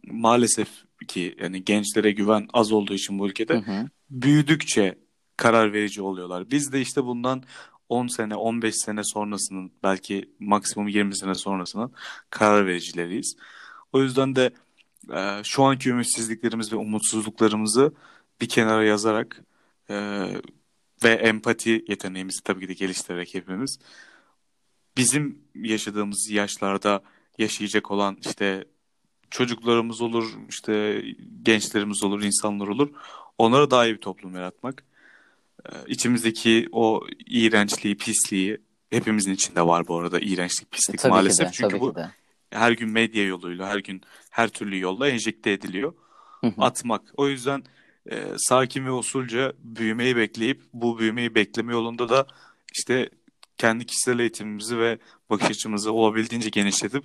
[0.07, 0.69] maalesef
[1.07, 3.89] ki yani gençlere güven az olduğu için bu ülkede Hı hı.
[4.09, 4.97] büyüdükçe
[5.37, 6.51] karar verici oluyorlar.
[6.51, 7.43] Biz de işte bundan
[7.93, 11.91] 10 sene, 15 sene sonrasının belki maksimum 20 sene sonrasının
[12.29, 13.35] karar vericileriyiz.
[13.93, 14.51] O yüzden de
[15.13, 17.93] e, şu anki ümitsizliklerimiz ve umutsuzluklarımızı
[18.41, 19.43] bir kenara yazarak
[19.89, 19.95] e,
[21.03, 23.79] ve empati yeteneğimizi tabii ki de geliştirerek hepimiz
[24.97, 27.03] bizim yaşadığımız yaşlarda
[27.37, 28.65] yaşayacak olan işte
[29.29, 31.03] çocuklarımız olur, işte
[31.43, 32.89] gençlerimiz olur, insanlar olur.
[33.37, 34.83] Onlara daha iyi bir toplum yaratmak.
[35.65, 38.57] Ee, İçimizdeki o iğrençliği, pisliği
[38.89, 41.47] hepimizin içinde var bu arada iğrençlik, pislik Tabii maalesef.
[41.47, 42.09] ki de, Çünkü tabii bu ki de.
[42.51, 45.93] her gün medya yoluyla, her gün her türlü yolla enjekte ediliyor.
[46.41, 46.53] Hı hı.
[46.57, 47.01] Atmak.
[47.17, 47.63] O yüzden
[48.11, 52.27] e, sakin ve usulca büyümeyi bekleyip bu büyümeyi bekleme yolunda da
[52.73, 53.09] işte
[53.57, 54.97] kendi kişisel eğitimimizi ve
[55.29, 57.03] bakış açımızı olabildiğince genişletip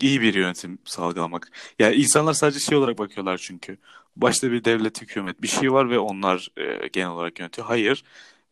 [0.00, 1.52] iyi bir yönetim sağlamak.
[1.78, 3.78] Yani insanlar sadece şey olarak bakıyorlar çünkü.
[4.16, 7.66] Başta bir devlet, hükümet bir şey var ve onlar e, genel olarak yönetiyor.
[7.66, 8.04] Hayır.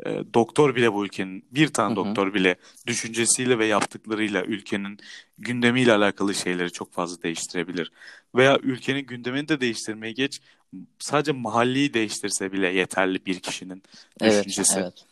[0.06, 2.04] E, doktor bile bu ülkenin, bir tane Hı hı.
[2.04, 4.98] doktor bile düşüncesiyle ve yaptıklarıyla ülkenin
[5.38, 7.92] gündemiyle alakalı şeyleri çok fazla değiştirebilir.
[8.34, 10.40] Veya ülkenin gündemini de değiştirmeyi geç,
[10.98, 13.82] sadece mahalleyi değiştirse bile yeterli bir kişinin
[14.20, 14.80] Evet, düşüncesi.
[14.80, 15.04] evet.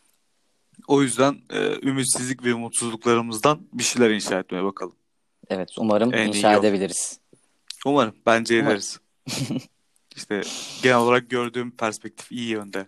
[0.89, 4.95] O yüzden e, ümitsizlik ve umutsuzluklarımızdan bir şeyler inşa etmeye bakalım.
[5.51, 7.21] Evet, umarım En inşa edebiliriz.
[7.87, 8.15] Umarım.
[8.27, 8.71] Bence Umarım.
[8.71, 9.01] ederiz.
[10.17, 10.41] İşte
[10.83, 12.87] genel olarak gördüğüm perspektif iyi yönde.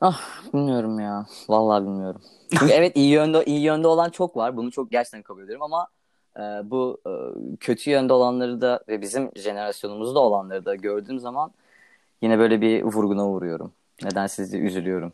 [0.00, 0.20] Ah,
[0.54, 1.26] bilmiyorum ya.
[1.48, 2.20] Vallahi bilmiyorum.
[2.50, 4.56] Çünkü evet iyi yönde iyi yönde olan çok var.
[4.56, 5.86] Bunu çok gerçekten kabul ediyorum ama
[6.36, 7.12] e, bu e,
[7.56, 11.52] kötü yönde olanları da ve bizim jenerasyonumuzda olanları da gördüğüm zaman
[12.22, 13.72] yine böyle bir vurguna vuruyorum.
[14.02, 15.12] Neden sizi üzülüyorum.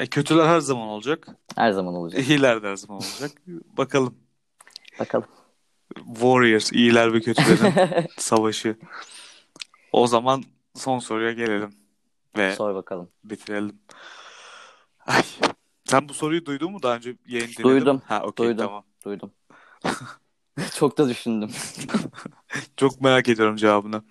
[0.00, 1.28] E, kötüler her zaman olacak.
[1.56, 2.28] Her zaman olacak.
[2.28, 3.30] İyiler de her zaman olacak.
[3.76, 4.14] Bakalım.
[5.00, 5.26] Bakalım.
[6.06, 8.76] Warriors, iyiler ve kötülerin savaşı.
[9.92, 11.74] O zaman son soruya gelelim
[12.36, 13.08] ve Sor bakalım.
[13.24, 13.78] bitirelim.
[15.06, 15.22] Ay.
[15.84, 18.02] Sen bu soruyu duydun mu daha önce yayın dinledin Duydum.
[18.06, 18.64] Ha, okey Duydum.
[18.66, 18.84] tamam.
[19.04, 19.30] Duydum.
[20.74, 21.50] Çok da düşündüm.
[22.76, 24.02] Çok merak ediyorum cevabını.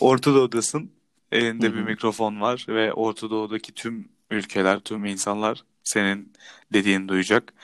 [0.00, 0.92] Orta Doğu'dasın.
[1.32, 6.32] Elinde bir mikrofon var ve Orta Doğu'daki tüm ülkeler, tüm insanlar senin
[6.72, 7.54] dediğini duyacak.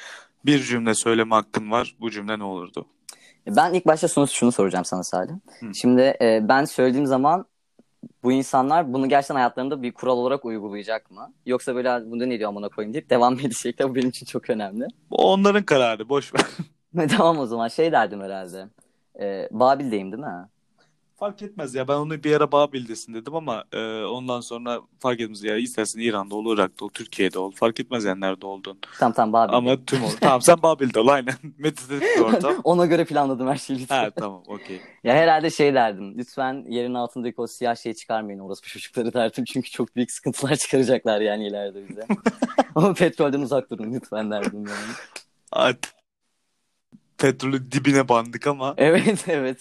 [0.47, 1.97] Bir cümle söyleme hakkın var.
[2.01, 2.87] Bu cümle ne olurdu?
[3.47, 5.33] Ben ilk başta şunu, şunu soracağım sana Salih.
[5.61, 5.75] Hı.
[5.75, 7.47] Şimdi e, ben söylediğim zaman
[8.23, 11.33] bu insanlar bunu gerçekten hayatlarında bir kural olarak uygulayacak mı?
[11.47, 13.91] Yoksa böyle bunu ne diyor amına koyayım deyip devam edecekler?
[13.91, 14.87] Bu benim için çok önemli.
[15.11, 16.09] Bu onların kararı.
[16.09, 17.09] Boş ver.
[17.09, 18.67] tamam o zaman şey derdim herhalde.
[19.21, 20.49] E, Babil'deyim değil mi?
[21.21, 21.89] Fark etmez ya.
[21.89, 25.57] Ben onu bir ara Babil'desin dedim ama e, ondan sonra fark etmez ya.
[25.57, 27.51] İstersen İran'da ol, Irak'ta ol, Türkiye'de ol.
[27.51, 28.79] Fark etmez yani nerede olduğun.
[28.99, 29.69] Tamam tamam Babil'deyim.
[29.69, 30.11] Ama tüm ol.
[30.21, 31.35] Tamam sen Babil'de ol aynen.
[31.59, 32.55] Meditatif bir ortam.
[32.65, 33.87] Ona göre planladım her şeyi.
[33.89, 34.81] ha tamam okey.
[35.05, 36.19] Ya herhalde şey derdim.
[36.19, 39.45] Lütfen yerin altındaki o siyah şeyi çıkarmayın orası çocukları derdim.
[39.45, 42.07] Çünkü çok büyük sıkıntılar çıkaracaklar yani ileride bize.
[42.75, 45.77] Ama petrolden uzak durun lütfen derdim yani.
[47.19, 49.59] Petrolü dibine bandık ama Evet evet.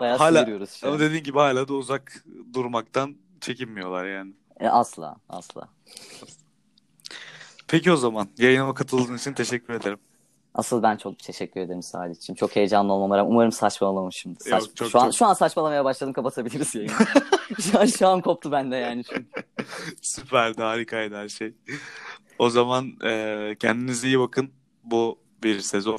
[0.00, 2.24] Bayağı Hala- sıyırıyoruz şu ama dediğin gibi hala da uzak
[2.54, 4.32] durmaktan çekinmiyorlar yani.
[4.60, 5.68] E, asla asla.
[7.68, 9.98] Peki o zaman yayınıma katıldığın için teşekkür ederim.
[10.54, 12.36] Asıl ben çok teşekkür ederim Salih'ciğim.
[12.36, 14.40] Çok heyecanlı olmama rağmen umarım saçmalamamışımdır.
[14.40, 14.62] Saç...
[14.62, 16.92] Yok, çok- şu an çok- şu an saçmalamaya başladım kapatabiliriz yayını.
[17.60, 19.04] şu an şu an koptu bende yani.
[20.02, 21.54] Süperdi, harikaydı her şey.
[22.38, 24.50] O zaman e, kendinize iyi bakın.
[24.84, 25.98] Bu bir sezon.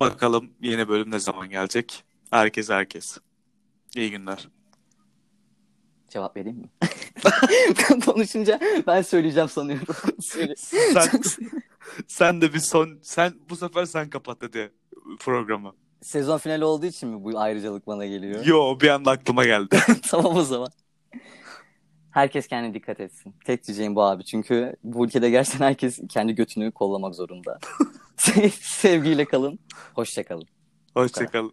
[0.00, 2.04] Bakalım yeni bölüm ne zaman gelecek.
[2.30, 3.18] Herkes herkes.
[3.96, 4.48] İyi günler.
[6.08, 6.68] Cevap vereyim mi?
[8.04, 9.86] Konuşunca ben söyleyeceğim sanıyorum.
[10.56, 11.10] Sen,
[12.06, 14.72] sen de bir son sen bu sefer sen kapat hadi
[15.18, 15.72] programı.
[16.02, 18.44] Sezon finali olduğu için mi bu ayrıcalık bana geliyor?
[18.44, 19.78] Yo bir anda aklıma geldi.
[20.10, 20.68] tamam o zaman.
[22.10, 23.34] Herkes kendine dikkat etsin.
[23.44, 24.24] Tek diyeceğim bu abi.
[24.24, 27.58] Çünkü bu ülkede gerçekten herkes kendi götünü kollamak zorunda.
[28.60, 29.58] Sevgiyle kalın.
[29.94, 30.46] Hoşça kalın.
[30.94, 31.52] Hoşçakalın.